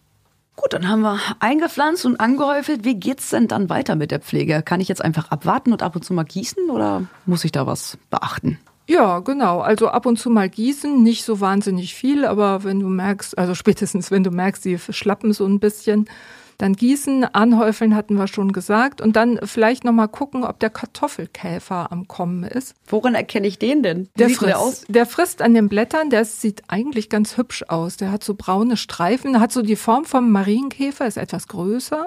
Gut, 0.57 0.75
dann 0.75 0.89
haben 0.89 1.01
wir 1.01 1.19
eingepflanzt 1.41 2.05
und 2.05 2.21
angehäufelt. 2.21 2.85
Wie 2.85 2.95
geht's 2.95 3.31
denn 3.31 3.49
dann 3.49 3.71
weiter 3.71 3.97
mit 3.97 4.11
der 4.11 4.21
Pflege? 4.21 4.63
Kann 4.63 4.81
ich 4.81 4.89
jetzt 4.89 5.03
einfach 5.03 5.31
abwarten 5.31 5.73
und 5.73 5.83
ab 5.83 5.97
und 5.97 6.05
zu 6.05 6.13
mal 6.13 6.25
gießen 6.25 6.69
oder 6.71 7.05
muss 7.25 7.45
ich 7.45 7.53
da 7.53 7.67
was 7.67 7.97
beachten? 8.11 8.59
Ja, 8.87 9.21
genau. 9.21 9.61
Also 9.61 9.89
ab 9.89 10.05
und 10.05 10.19
zu 10.19 10.29
mal 10.29 10.51
gießen, 10.51 11.03
nicht 11.03 11.25
so 11.25 11.41
wahnsinnig 11.41 11.95
viel, 11.95 12.27
aber 12.27 12.65
wenn 12.65 12.81
du 12.81 12.89
merkst, 12.89 13.39
also 13.39 13.55
spätestens 13.57 14.11
wenn 14.11 14.25
du 14.25 14.31
merkst, 14.31 14.63
sie 14.63 14.79
schlappen 14.79 15.33
so 15.33 15.47
ein 15.47 15.61
bisschen, 15.61 16.07
dann 16.63 16.75
gießen, 16.75 17.25
anhäufeln 17.25 17.97
hatten 17.97 18.15
wir 18.15 18.29
schon 18.29 18.53
gesagt 18.53 19.01
und 19.01 19.17
dann 19.17 19.41
vielleicht 19.43 19.83
noch 19.83 19.91
mal 19.91 20.07
gucken, 20.07 20.45
ob 20.45 20.61
der 20.61 20.71
Kartoffelkäfer 20.71 21.91
am 21.91 22.07
Kommen 22.07 22.45
ist. 22.45 22.77
Woran 22.87 23.17
erkenne 23.17 23.49
ich 23.49 23.59
den 23.59 23.83
denn? 23.83 24.09
Der 24.17 24.29
frisst, 24.29 24.43
der, 24.43 24.59
aus? 24.61 24.85
der 24.87 25.07
frisst 25.07 25.43
an 25.43 25.55
den 25.55 25.69
Blättern, 25.69 26.09
der 26.09 26.25
sieht 26.25 26.63
eigentlich 26.69 27.09
ganz 27.09 27.37
hübsch 27.37 27.65
aus. 27.67 27.97
Der 27.97 28.13
hat 28.13 28.23
so 28.23 28.35
braune 28.35 28.77
Streifen, 28.77 29.41
hat 29.41 29.51
so 29.51 29.63
die 29.63 29.75
Form 29.75 30.05
vom 30.05 30.31
Marienkäfer, 30.31 31.05
ist 31.05 31.17
etwas 31.17 31.49
größer 31.49 32.07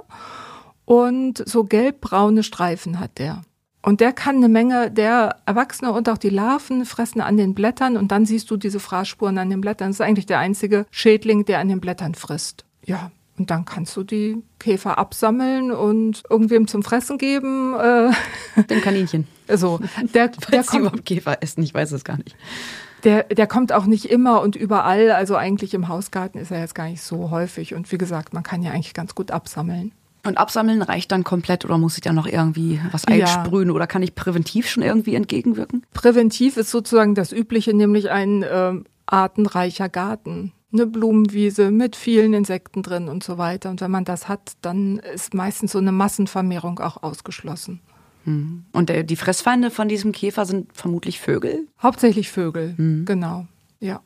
und 0.85 1.43
so 1.45 1.65
gelbbraune 1.65 2.41
Streifen 2.41 3.01
hat 3.01 3.17
der. 3.17 3.41
Und 3.81 3.99
der 3.99 4.13
kann 4.13 4.37
eine 4.37 4.47
Menge, 4.47 4.89
der 4.89 5.35
Erwachsene 5.45 5.91
und 5.91 6.07
auch 6.07 6.17
die 6.17 6.29
Larven 6.29 6.85
fressen 6.85 7.19
an 7.19 7.35
den 7.35 7.55
Blättern 7.55 7.97
und 7.97 8.13
dann 8.13 8.25
siehst 8.25 8.49
du 8.49 8.55
diese 8.55 8.79
Fraßspuren 8.79 9.37
an 9.37 9.49
den 9.49 9.59
Blättern. 9.59 9.89
Das 9.89 9.97
ist 9.97 10.01
eigentlich 10.01 10.27
der 10.27 10.39
einzige 10.39 10.85
Schädling, 10.91 11.43
der 11.43 11.59
an 11.59 11.67
den 11.67 11.81
Blättern 11.81 12.15
frisst. 12.15 12.63
Ja, 12.85 13.11
und 13.37 13.49
dann 13.49 13.65
kannst 13.65 13.95
du 13.97 14.03
die 14.03 14.37
Käfer 14.59 14.97
absammeln 14.97 15.71
und 15.71 16.23
irgendwem 16.29 16.67
zum 16.67 16.83
Fressen 16.83 17.17
geben. 17.17 17.75
Äh, 17.75 18.11
Dem 18.69 18.81
Kaninchen. 18.81 19.27
So, 19.53 19.79
der, 20.13 20.29
der 20.51 20.63
kommt, 20.63 20.81
überhaupt 20.81 21.05
Käfer 21.05 21.41
essen, 21.41 21.63
ich 21.63 21.73
weiß 21.73 21.91
es 21.91 22.03
gar 22.03 22.17
nicht. 22.17 22.35
Der, 23.03 23.23
der 23.23 23.45
kommt 23.45 23.71
auch 23.71 23.85
nicht 23.85 24.05
immer 24.05 24.41
und 24.41 24.55
überall. 24.55 25.11
Also 25.11 25.35
eigentlich 25.35 25.73
im 25.73 25.87
Hausgarten 25.87 26.39
ist 26.39 26.51
er 26.51 26.59
jetzt 26.59 26.73
gar 26.75 26.87
nicht 26.87 27.01
so 27.01 27.29
häufig. 27.29 27.75
Und 27.75 27.91
wie 27.91 27.97
gesagt, 27.97 28.33
man 28.33 28.41
kann 28.41 28.63
ja 28.63 28.71
eigentlich 28.71 28.93
ganz 28.95 29.13
gut 29.13 29.31
absammeln. 29.31 29.91
Und 30.25 30.39
absammeln 30.39 30.81
reicht 30.81 31.11
dann 31.11 31.23
komplett 31.23 31.65
oder 31.65 31.77
muss 31.77 31.95
ich 31.95 32.01
da 32.01 32.11
noch 32.11 32.25
irgendwie 32.25 32.81
was 32.91 33.05
einsprühen 33.05 33.67
ja. 33.67 33.75
oder 33.75 33.85
kann 33.85 34.01
ich 34.01 34.15
präventiv 34.15 34.67
schon 34.67 34.81
irgendwie 34.81 35.13
entgegenwirken? 35.13 35.85
Präventiv 35.93 36.57
ist 36.57 36.71
sozusagen 36.71 37.13
das 37.13 37.31
Übliche, 37.31 37.75
nämlich 37.75 38.09
ein 38.09 38.41
äh, 38.41 38.73
artenreicher 39.05 39.87
Garten. 39.87 40.51
Eine 40.73 40.87
Blumenwiese 40.87 41.71
mit 41.71 41.95
vielen 41.95 42.33
Insekten 42.33 42.83
drin 42.83 43.07
und 43.07 43.23
so 43.23 43.37
weiter. 43.37 43.69
Und 43.69 43.81
wenn 43.81 43.91
man 43.91 44.05
das 44.05 44.27
hat, 44.27 44.53
dann 44.61 44.97
ist 44.97 45.33
meistens 45.33 45.71
so 45.71 45.77
eine 45.77 45.91
Massenvermehrung 45.91 46.79
auch 46.79 47.01
ausgeschlossen. 47.03 47.81
Hm. 48.25 48.65
Und 48.71 48.89
der, 48.89 49.03
die 49.03 49.15
Fressfeinde 49.15 49.71
von 49.71 49.87
diesem 49.87 50.11
Käfer 50.11 50.45
sind 50.45 50.75
vermutlich 50.75 51.19
Vögel? 51.19 51.67
Hauptsächlich 51.81 52.29
Vögel, 52.29 52.73
mhm. 52.77 53.05
genau. 53.05 53.47
Ja. 53.79 54.01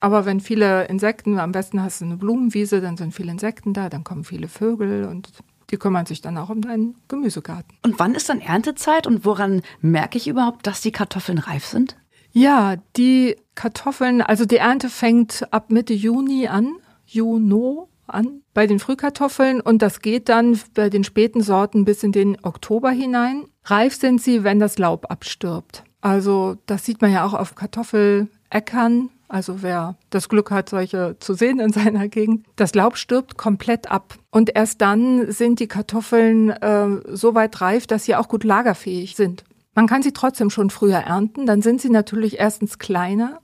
Aber 0.00 0.26
wenn 0.26 0.40
viele 0.40 0.84
Insekten, 0.88 1.38
am 1.38 1.52
besten 1.52 1.82
hast 1.82 2.00
du 2.00 2.04
eine 2.04 2.16
Blumenwiese, 2.16 2.80
dann 2.80 2.96
sind 2.96 3.14
viele 3.14 3.30
Insekten 3.30 3.72
da, 3.72 3.88
dann 3.88 4.04
kommen 4.04 4.24
viele 4.24 4.48
Vögel 4.48 5.04
und 5.04 5.30
die 5.70 5.78
kümmern 5.78 6.04
sich 6.04 6.20
dann 6.20 6.36
auch 6.36 6.50
um 6.50 6.60
deinen 6.60 6.96
Gemüsegarten. 7.08 7.78
Und 7.82 7.98
wann 7.98 8.14
ist 8.14 8.28
dann 8.28 8.40
Erntezeit 8.40 9.06
und 9.06 9.24
woran 9.24 9.62
merke 9.80 10.18
ich 10.18 10.28
überhaupt, 10.28 10.66
dass 10.66 10.82
die 10.82 10.92
Kartoffeln 10.92 11.38
reif 11.38 11.64
sind? 11.64 11.96
Ja, 12.36 12.74
die 12.96 13.36
Kartoffeln, 13.54 14.20
also 14.20 14.44
die 14.44 14.56
Ernte 14.56 14.90
fängt 14.90 15.46
ab 15.52 15.70
Mitte 15.70 15.94
Juni 15.94 16.48
an, 16.48 16.74
Juno 17.06 17.88
an, 18.08 18.42
bei 18.52 18.66
den 18.66 18.80
Frühkartoffeln 18.80 19.60
und 19.60 19.82
das 19.82 20.00
geht 20.00 20.28
dann 20.28 20.58
bei 20.74 20.90
den 20.90 21.04
späten 21.04 21.42
Sorten 21.42 21.84
bis 21.84 22.02
in 22.02 22.10
den 22.10 22.36
Oktober 22.42 22.90
hinein. 22.90 23.44
Reif 23.64 23.94
sind 23.94 24.20
sie, 24.20 24.42
wenn 24.42 24.58
das 24.58 24.78
Laub 24.78 25.12
abstirbt. 25.12 25.84
Also 26.00 26.56
das 26.66 26.84
sieht 26.84 27.00
man 27.00 27.12
ja 27.12 27.24
auch 27.24 27.34
auf 27.34 27.54
Kartoffeläckern, 27.54 29.10
also 29.28 29.62
wer 29.62 29.94
das 30.10 30.28
Glück 30.28 30.50
hat, 30.50 30.68
solche 30.68 31.16
zu 31.20 31.34
sehen 31.34 31.60
in 31.60 31.72
seiner 31.72 32.08
Gegend, 32.08 32.46
das 32.56 32.74
Laub 32.74 32.96
stirbt 32.96 33.38
komplett 33.38 33.92
ab. 33.92 34.16
Und 34.32 34.50
erst 34.56 34.80
dann 34.80 35.30
sind 35.30 35.60
die 35.60 35.68
Kartoffeln 35.68 36.50
äh, 36.50 36.88
so 37.12 37.36
weit 37.36 37.60
reif, 37.60 37.86
dass 37.86 38.06
sie 38.06 38.16
auch 38.16 38.26
gut 38.26 38.42
lagerfähig 38.42 39.14
sind. 39.14 39.44
Man 39.74 39.86
kann 39.86 40.02
sie 40.02 40.12
trotzdem 40.12 40.50
schon 40.50 40.70
früher 40.70 40.98
ernten, 40.98 41.46
dann 41.46 41.62
sind 41.62 41.80
sie 41.80 41.90
natürlich 41.90 42.38
erstens 42.38 42.78
kleiner, 42.78 43.40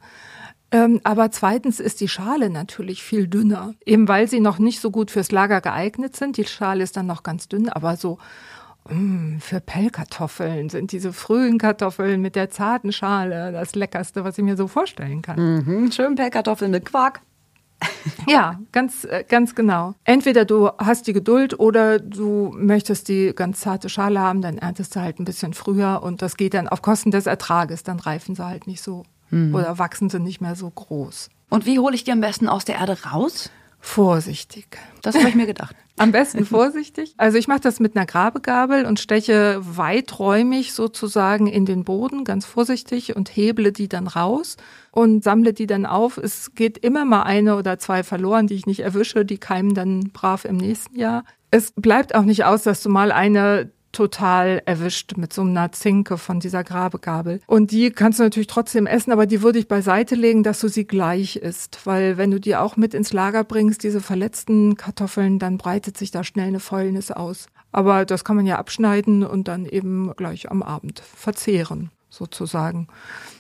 ähm, 0.71 1.01
aber 1.03 1.31
zweitens 1.31 1.81
ist 1.81 2.01
die 2.01 2.09
Schale 2.09 2.51
natürlich 2.51 3.03
viel 3.03 3.27
dünner, 3.27 3.75
eben 3.85 4.07
weil 4.07 4.29
sie 4.29 4.41
noch 4.41 4.59
nicht 4.59 4.81
so 4.81 4.91
gut 4.91 5.11
fürs 5.11 5.33
Lager 5.33 5.61
geeignet 5.61 6.15
sind. 6.15 6.37
Die 6.37 6.45
Schale 6.45 6.85
ist 6.85 6.97
dann 6.97 7.07
noch 7.07 7.25
ganz 7.25 7.49
dünn, 7.49 7.69
aber 7.69 7.97
so 7.97 8.19
Mm, 8.89 9.39
für 9.39 9.61
Pellkartoffeln 9.61 10.69
sind 10.69 10.93
diese 10.93 11.13
frühen 11.13 11.59
Kartoffeln 11.59 12.21
mit 12.21 12.35
der 12.35 12.51
zarten 12.51 12.93
Schale 12.93 13.53
das 13.53 13.75
Leckerste, 13.75 14.25
was 14.25 14.39
ich 14.39 14.45
mir 14.45 14.57
so 14.57 14.69
vorstellen 14.69 15.23
kann. 15.23 15.39
Mhm, 15.39 15.93
schön 15.93 16.15
Pellkartoffeln 16.15 16.71
mit 16.71 16.87
Quark. 16.87 17.21
ja, 18.29 18.61
ganz, 18.73 19.05
äh, 19.05 19.25
ganz 19.29 19.55
genau. 19.55 19.95
Entweder 20.05 20.45
du 20.45 20.71
hast 20.79 21.07
die 21.07 21.13
Geduld 21.13 21.59
oder 21.59 21.99
du 21.99 22.55
möchtest 22.57 23.09
die 23.09 23.33
ganz 23.35 23.61
zarte 23.61 23.89
Schale 23.89 24.21
haben, 24.21 24.43
dann 24.43 24.59
erntest 24.59 24.97
du 24.97 25.01
halt 25.01 25.19
ein 25.19 25.25
bisschen 25.25 25.55
früher 25.55 26.03
und 26.03 26.23
das 26.23 26.37
geht 26.37 26.55
dann 26.55 26.69
auf 26.69 26.83
Kosten 26.83 27.11
des 27.11 27.27
Ertrages. 27.27 27.83
Dann 27.83 27.99
reifen 28.01 28.35
sie 28.35 28.45
halt 28.45 28.67
nicht 28.67 28.83
so 28.83 29.05
mhm. 29.31 29.55
oder 29.55 29.79
wachsen 29.79 30.11
sie 30.11 30.21
nicht 30.21 30.41
mehr 30.41 30.57
so 30.57 30.71
groß. 30.71 31.31
Und 31.49 31.67
wie 31.67 31.79
hole 31.79 31.95
ich 31.95 32.05
die 32.05 32.13
am 32.13 32.21
besten 32.21 32.49
aus 32.49 32.65
der 32.65 32.77
Erde 32.77 32.97
raus? 33.05 33.51
Vorsichtig. 33.81 34.79
Das 35.03 35.17
habe 35.17 35.29
ich 35.29 35.35
mir 35.35 35.47
gedacht. 35.47 35.75
Am 35.97 36.13
besten 36.13 36.47
vorsichtig. 36.47 37.15
Also 37.19 37.37
ich 37.37 37.47
mache 37.47 37.61
das 37.61 37.79
mit 37.79 37.95
einer 37.95 38.07
Grabegabel 38.07 38.87
und 38.87 39.01
steche 39.01 39.61
weiträumig 39.61 40.73
sozusagen 40.73 41.47
in 41.47 41.67
den 41.67 41.85
Boden, 41.85 42.25
ganz 42.25 42.47
vorsichtig 42.47 43.17
und 43.17 43.29
heble 43.35 43.73
die 43.73 43.89
dann 43.89 44.07
raus 44.07 44.57
und 44.93 45.25
sammle 45.25 45.53
die 45.53 45.67
dann 45.67 45.85
auf. 45.85 46.17
Es 46.17 46.55
geht 46.55 46.79
immer 46.79 47.05
mal 47.05 47.25
eine 47.25 47.57
oder 47.57 47.79
zwei 47.79 48.03
verloren, 48.03 48.47
die 48.47 48.55
ich 48.55 48.67
nicht 48.67 48.81
erwische, 48.81 49.27
die 49.27 49.39
keimen 49.39 49.75
dann 49.75 50.11
brav 50.13 50.47
im 50.47 50.57
nächsten 50.57 50.99
Jahr. 50.99 51.25
Es 51.51 51.73
bleibt 51.73 52.15
auch 52.15 52.25
nicht 52.25 52.45
aus, 52.45 52.63
dass 52.63 52.83
du 52.83 52.89
mal 52.89 53.13
eine 53.13 53.71
total 53.93 54.63
erwischt 54.67 55.17
mit 55.17 55.33
so 55.33 55.43
einer 55.43 55.73
Zinke 55.73 56.19
von 56.19 56.41
dieser 56.41 56.65
Grabegabel. 56.65 57.41
Und 57.47 57.71
die 57.71 57.91
kannst 57.91 58.19
du 58.19 58.23
natürlich 58.23 58.47
trotzdem 58.47 58.87
essen, 58.87 59.13
aber 59.13 59.27
die 59.27 59.43
würde 59.43 59.59
ich 59.59 59.69
beiseite 59.69 60.15
legen, 60.15 60.43
dass 60.43 60.61
du 60.61 60.69
sie 60.69 60.87
gleich 60.87 61.37
isst. 61.37 61.81
Weil 61.85 62.17
wenn 62.17 62.31
du 62.31 62.41
die 62.41 62.57
auch 62.57 62.77
mit 62.77 62.95
ins 62.95 63.13
Lager 63.13 63.45
bringst, 63.45 63.83
diese 63.83 64.01
verletzten 64.01 64.77
Kartoffeln, 64.77 65.39
dann 65.39 65.59
breitet 65.59 65.97
sich 65.97 66.11
da 66.11 66.25
schnell 66.25 66.49
eine 66.49 66.61
Fäulnis 66.61 67.11
aus. 67.11 67.47
Aber 67.73 68.05
das 68.05 68.25
kann 68.25 68.37
man 68.37 68.47
ja 68.47 68.59
abschneiden 68.59 69.25
und 69.25 69.49
dann 69.49 69.67
eben 69.67 70.13
gleich 70.17 70.51
am 70.51 70.63
Abend 70.63 71.01
verzehren, 71.01 71.91
sozusagen. 72.09 72.89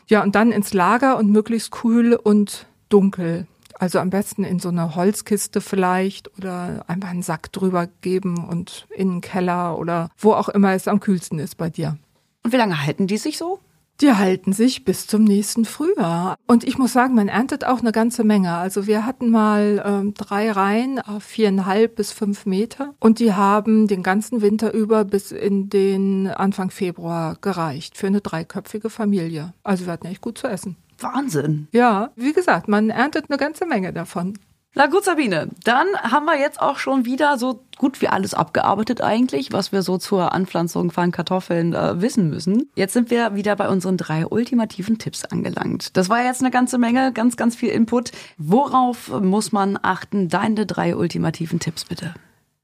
Ja, 0.06 0.22
und 0.22 0.34
dann 0.34 0.52
ins 0.52 0.72
Lager 0.72 1.16
und 1.18 1.30
möglichst 1.30 1.70
kühl 1.70 2.14
und 2.14 2.66
dunkel. 2.88 3.46
Also 3.80 3.98
am 3.98 4.10
besten 4.10 4.44
in 4.44 4.58
so 4.58 4.68
eine 4.68 4.94
Holzkiste 4.94 5.62
vielleicht 5.62 6.36
oder 6.36 6.84
einfach 6.86 7.08
einen 7.08 7.22
Sack 7.22 7.50
drüber 7.50 7.88
geben 8.02 8.46
und 8.46 8.86
in 8.94 9.08
den 9.08 9.20
Keller 9.22 9.78
oder 9.78 10.10
wo 10.18 10.34
auch 10.34 10.50
immer 10.50 10.74
es 10.74 10.86
am 10.86 11.00
kühlsten 11.00 11.38
ist 11.38 11.56
bei 11.56 11.70
dir. 11.70 11.96
Und 12.44 12.52
wie 12.52 12.58
lange 12.58 12.84
halten 12.84 13.06
die 13.06 13.16
sich 13.16 13.38
so? 13.38 13.58
Die 14.02 14.12
halten 14.12 14.52
sich 14.52 14.84
bis 14.84 15.06
zum 15.06 15.24
nächsten 15.24 15.64
Frühjahr. 15.64 16.36
Und 16.46 16.64
ich 16.64 16.76
muss 16.76 16.92
sagen, 16.92 17.14
man 17.14 17.28
erntet 17.28 17.64
auch 17.64 17.80
eine 17.80 17.92
ganze 17.92 18.22
Menge. 18.22 18.52
Also 18.52 18.86
wir 18.86 19.06
hatten 19.06 19.30
mal 19.30 19.82
ähm, 19.84 20.12
drei 20.12 20.50
Reihen 20.52 20.98
auf 21.00 21.22
viereinhalb 21.22 21.96
bis 21.96 22.12
fünf 22.12 22.44
Meter 22.44 22.94
und 23.00 23.18
die 23.18 23.32
haben 23.32 23.88
den 23.88 24.02
ganzen 24.02 24.42
Winter 24.42 24.74
über 24.74 25.06
bis 25.06 25.32
in 25.32 25.70
den 25.70 26.28
Anfang 26.28 26.70
Februar 26.70 27.38
gereicht 27.40 27.96
für 27.96 28.08
eine 28.08 28.20
dreiköpfige 28.20 28.90
Familie. 28.90 29.54
Also 29.62 29.86
wir 29.86 29.94
hatten 29.94 30.06
echt 30.06 30.20
gut 30.20 30.36
zu 30.36 30.48
essen. 30.48 30.76
Wahnsinn. 31.02 31.68
Ja, 31.72 32.10
wie 32.16 32.32
gesagt, 32.32 32.68
man 32.68 32.90
erntet 32.90 33.26
eine 33.28 33.38
ganze 33.38 33.66
Menge 33.66 33.92
davon. 33.92 34.34
Na 34.74 34.86
gut, 34.86 35.04
Sabine, 35.04 35.48
dann 35.64 35.88
haben 36.00 36.26
wir 36.26 36.38
jetzt 36.38 36.60
auch 36.60 36.78
schon 36.78 37.04
wieder 37.04 37.38
so 37.38 37.64
gut 37.76 38.00
wie 38.00 38.06
alles 38.06 38.34
abgearbeitet 38.34 39.00
eigentlich, 39.00 39.52
was 39.52 39.72
wir 39.72 39.82
so 39.82 39.98
zur 39.98 40.32
Anpflanzung 40.32 40.92
von 40.92 41.10
Kartoffeln 41.10 41.74
äh, 41.74 42.00
wissen 42.00 42.30
müssen. 42.30 42.70
Jetzt 42.76 42.92
sind 42.92 43.10
wir 43.10 43.34
wieder 43.34 43.56
bei 43.56 43.68
unseren 43.68 43.96
drei 43.96 44.24
ultimativen 44.26 44.98
Tipps 44.98 45.24
angelangt. 45.24 45.96
Das 45.96 46.08
war 46.08 46.22
jetzt 46.22 46.40
eine 46.40 46.52
ganze 46.52 46.78
Menge, 46.78 47.12
ganz, 47.12 47.36
ganz 47.36 47.56
viel 47.56 47.70
Input. 47.70 48.12
Worauf 48.38 49.08
muss 49.20 49.50
man 49.50 49.76
achten? 49.82 50.28
Deine 50.28 50.66
drei 50.66 50.94
ultimativen 50.94 51.58
Tipps 51.58 51.84
bitte. 51.84 52.14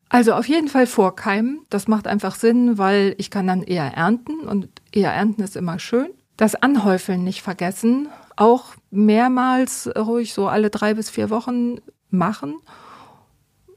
Also 0.09 0.35
auf 0.35 0.46
jeden 0.46 0.68
Fall 0.68 0.87
vorkeimen. 0.87 1.62
Das 1.70 1.88
macht 1.88 2.07
einfach 2.07 2.37
Sinn, 2.37 2.79
weil 2.79 3.16
ich 3.18 3.33
kann 3.33 3.49
dann 3.49 3.64
eher 3.64 3.94
ernten 3.96 4.40
und 4.40 4.68
eher 4.92 5.12
ernten 5.12 5.42
ist 5.42 5.57
immer 5.57 5.81
schön. 5.81 6.11
Das 6.37 6.55
Anhäufeln 6.55 7.25
nicht 7.25 7.42
vergessen. 7.42 8.09
Auch 8.37 8.75
mehrmals 8.90 9.90
ruhig 9.96 10.35
so 10.35 10.49
alle 10.49 10.70
drei 10.70 10.94
bis 10.94 11.11
vier 11.11 11.31
Wochen 11.31 11.77
machen 12.11 12.57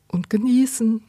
und 0.08 0.30
genießen. 0.30 1.04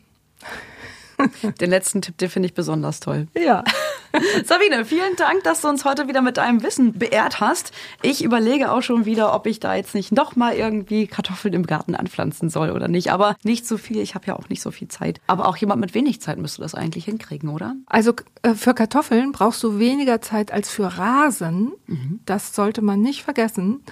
Den 1.61 1.71
letzten 1.71 2.01
Tipp, 2.01 2.17
den 2.19 2.31
finde 2.31 2.47
ich 2.47 2.55
besonders 2.55 3.01
toll. 3.01 3.27
Ja. 3.37 3.65
Sabine, 4.45 4.85
vielen 4.85 5.15
Dank, 5.17 5.45
dass 5.45 5.61
du 5.61 5.69
uns 5.69 5.85
heute 5.85 6.09
wieder 6.09 6.21
mit 6.21 6.37
deinem 6.37 6.63
Wissen 6.63 6.99
beehrt 6.99 7.41
hast. 7.41 7.73
Ich 8.03 8.25
überlege 8.25 8.73
auch 8.73 8.83
schon 8.83 9.05
wieder, 9.05 9.35
ob 9.35 9.47
ich 9.47 9.61
da 9.61 9.75
jetzt 9.75 9.95
nicht 9.95 10.13
noch 10.13 10.37
mal 10.37 10.55
irgendwie 10.55 11.07
Kartoffeln 11.07 11.55
im 11.55 11.67
Garten 11.67 11.95
anpflanzen 11.95 12.51
soll 12.51 12.71
oder 12.71 12.89
nicht. 12.89 13.13
Aber 13.13 13.37
nicht 13.45 13.67
so 13.67 13.77
viel. 13.77 13.99
Ich 13.99 14.15
habe 14.15 14.27
ja 14.27 14.37
auch 14.37 14.49
nicht 14.49 14.63
so 14.63 14.71
viel 14.71 14.89
Zeit. 14.89 15.21
Aber 15.27 15.47
auch 15.47 15.57
jemand 15.57 15.81
mit 15.81 15.95
wenig 15.95 16.21
Zeit 16.21 16.39
müsste 16.39 16.63
das 16.63 16.75
eigentlich 16.75 17.05
hinkriegen, 17.05 17.51
oder? 17.51 17.77
Also 17.87 18.13
äh, 18.43 18.55
für 18.55 18.75
Kartoffeln 18.75 19.33
brauchst 19.33 19.63
du 19.63 19.79
weniger 19.79 20.21
Zeit 20.21 20.53
als 20.53 20.71
für 20.71 20.87
Rasen. 20.99 21.73
Mhm. 21.87 22.21
Das 22.27 22.55
sollte 22.55 22.83
man 22.83 23.01
nicht 23.01 23.23
vergessen. 23.23 23.83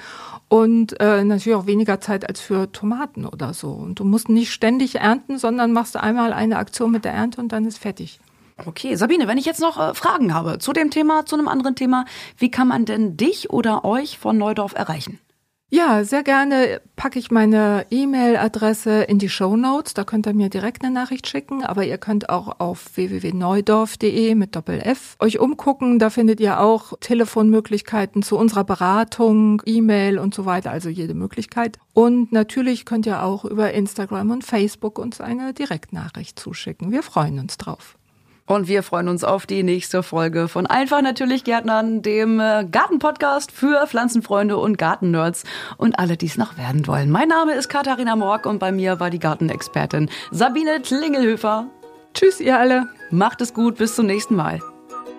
Und 0.49 0.99
äh, 1.01 1.23
natürlich 1.25 1.57
auch 1.57 1.67
weniger 1.67 2.01
Zeit 2.01 2.29
als 2.29 2.41
für 2.41 2.73
Tomaten 2.73 3.25
oder 3.27 3.55
so. 3.55 3.71
Und 3.71 4.01
du 4.01 4.05
musst 4.05 4.29
nicht 4.29 4.51
ständig 4.51 4.97
ernten, 4.97 5.39
sondern 5.39 5.73
machst 5.73 5.97
einmal 5.97 6.33
eine 6.33 6.57
Aktion 6.57 6.91
mit 6.91 7.05
der 7.05 7.13
Ernte 7.13 7.41
und 7.41 7.53
dann 7.53 7.67
ist 7.67 7.79
fertig. 7.79 8.19
Okay, 8.67 8.97
Sabine, 8.97 9.29
wenn 9.29 9.39
ich 9.39 9.47
jetzt 9.47 9.61
noch 9.61 9.79
äh, 9.79 9.95
Fragen 9.95 10.35
habe 10.35 10.59
zu 10.59 10.73
dem 10.73 10.91
Thema, 10.91 11.25
zu 11.27 11.37
einem 11.37 11.49
anderen 11.49 11.77
Thema, 11.77 12.05
wie 12.37 12.51
kann 12.51 12.69
man 12.69 12.85
denn 12.85 13.17
dich 13.17 13.51
oder 13.51 13.85
euch 13.85 14.19
von 14.19 14.37
Neudorf 14.37 14.75
erreichen? 14.75 15.21
Ja, 15.71 16.03
sehr 16.03 16.23
gerne 16.23 16.81
packe 16.97 17.19
ich 17.19 17.31
meine 17.31 17.85
E-Mail-Adresse 17.91 19.03
in 19.03 19.19
die 19.19 19.29
Show 19.29 19.55
Notes. 19.55 19.93
Da 19.93 20.05
könnt 20.05 20.27
ihr 20.27 20.33
mir 20.33 20.49
direkt 20.49 20.83
eine 20.83 20.95
Nachricht 20.95 21.29
schicken. 21.29 21.63
Aber 21.63 21.85
ihr 21.85 21.99
könnt 21.99 22.31
auch 22.31 22.59
auf 22.59 22.97
www.neudorf.de 22.97 24.35
mit 24.35 24.57
Doppel 24.57 24.81
F 24.81 25.17
euch 25.19 25.39
umgucken. 25.39 25.99
Da 25.99 26.09
findet 26.09 26.41
ihr 26.41 26.61
auch 26.61 26.95
Telefonmöglichkeiten 27.01 28.23
zu 28.23 28.39
unserer 28.39 28.65
Beratung, 28.65 29.61
E-Mail 29.67 30.19
und 30.19 30.35
so 30.35 30.47
weiter. 30.47 30.71
Also 30.71 30.89
jede 30.89 31.13
Möglichkeit. 31.13 31.79
Und 31.93 32.33
natürlich 32.33 32.87
könnt 32.87 33.05
ihr 33.05 33.23
auch 33.23 33.45
über 33.45 33.75
Instagram 33.75 34.31
und 34.31 34.45
Facebook 34.45 34.99
uns 34.99 35.21
eine 35.21 35.53
Direktnachricht 35.53 36.39
zuschicken. 36.39 36.93
Wir 36.93 37.03
freuen 37.03 37.39
uns 37.39 37.59
drauf. 37.59 37.98
Und 38.49 38.67
wir 38.67 38.83
freuen 38.83 39.09
uns 39.09 39.25
auf 39.25 39.47
die 39.47 39.63
nächste 39.63 40.03
Folge 40.03 40.49
von 40.49 40.67
Einfach 40.67 41.03
natürlich 41.03 41.45
Gärtnern, 41.45 42.01
dem 42.01 42.41
äh, 42.41 42.65
Gartenpodcast 42.65 43.53
für 43.53 43.87
Pflanzenfreunde 43.87 44.57
und 44.57 44.79
Gartennerds 44.79 45.45
und 45.77 45.99
alle, 45.99 46.17
die 46.17 46.27
es 46.27 46.39
noch 46.39 46.57
werden 46.57 46.87
wollen. 46.87 47.11
Mein 47.11 47.29
Name 47.29 47.53
ist 47.53 47.69
Katharina 47.69 48.17
Morg 48.17 48.47
und 48.47 48.59
bei 48.59 48.73
mir 48.73 48.99
war 49.01 49.11
die 49.11 49.19
Gartenexpertin 49.19 50.11
Sabine 50.31 50.81
Klingelhöfer. 50.81 51.67
Tschüss, 52.15 52.41
ihr 52.41 52.59
alle. 52.59 52.89
Macht 53.11 53.43
es 53.43 53.53
gut, 53.53 53.77
bis 53.77 53.95
zum 53.95 54.07
nächsten 54.07 54.35
Mal. 54.35 54.61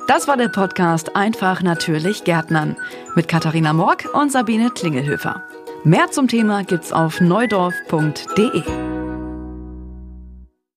Das 0.08 0.28
war 0.28 0.38
der 0.38 0.50
Podcast 0.50 1.16
Einfach 1.16 1.62
natürlich 1.62 2.24
Gärtnern 2.24 2.76
mit 3.14 3.28
Katharina 3.28 3.74
Morg 3.74 4.10
und 4.12 4.32
Sabine 4.32 4.72
Klingelhöfer. 4.72 5.44
Mehr 5.84 6.10
zum 6.10 6.28
Thema 6.28 6.64
gibt's 6.64 6.92
auf 6.92 7.22
neudorf.de. 7.22 8.99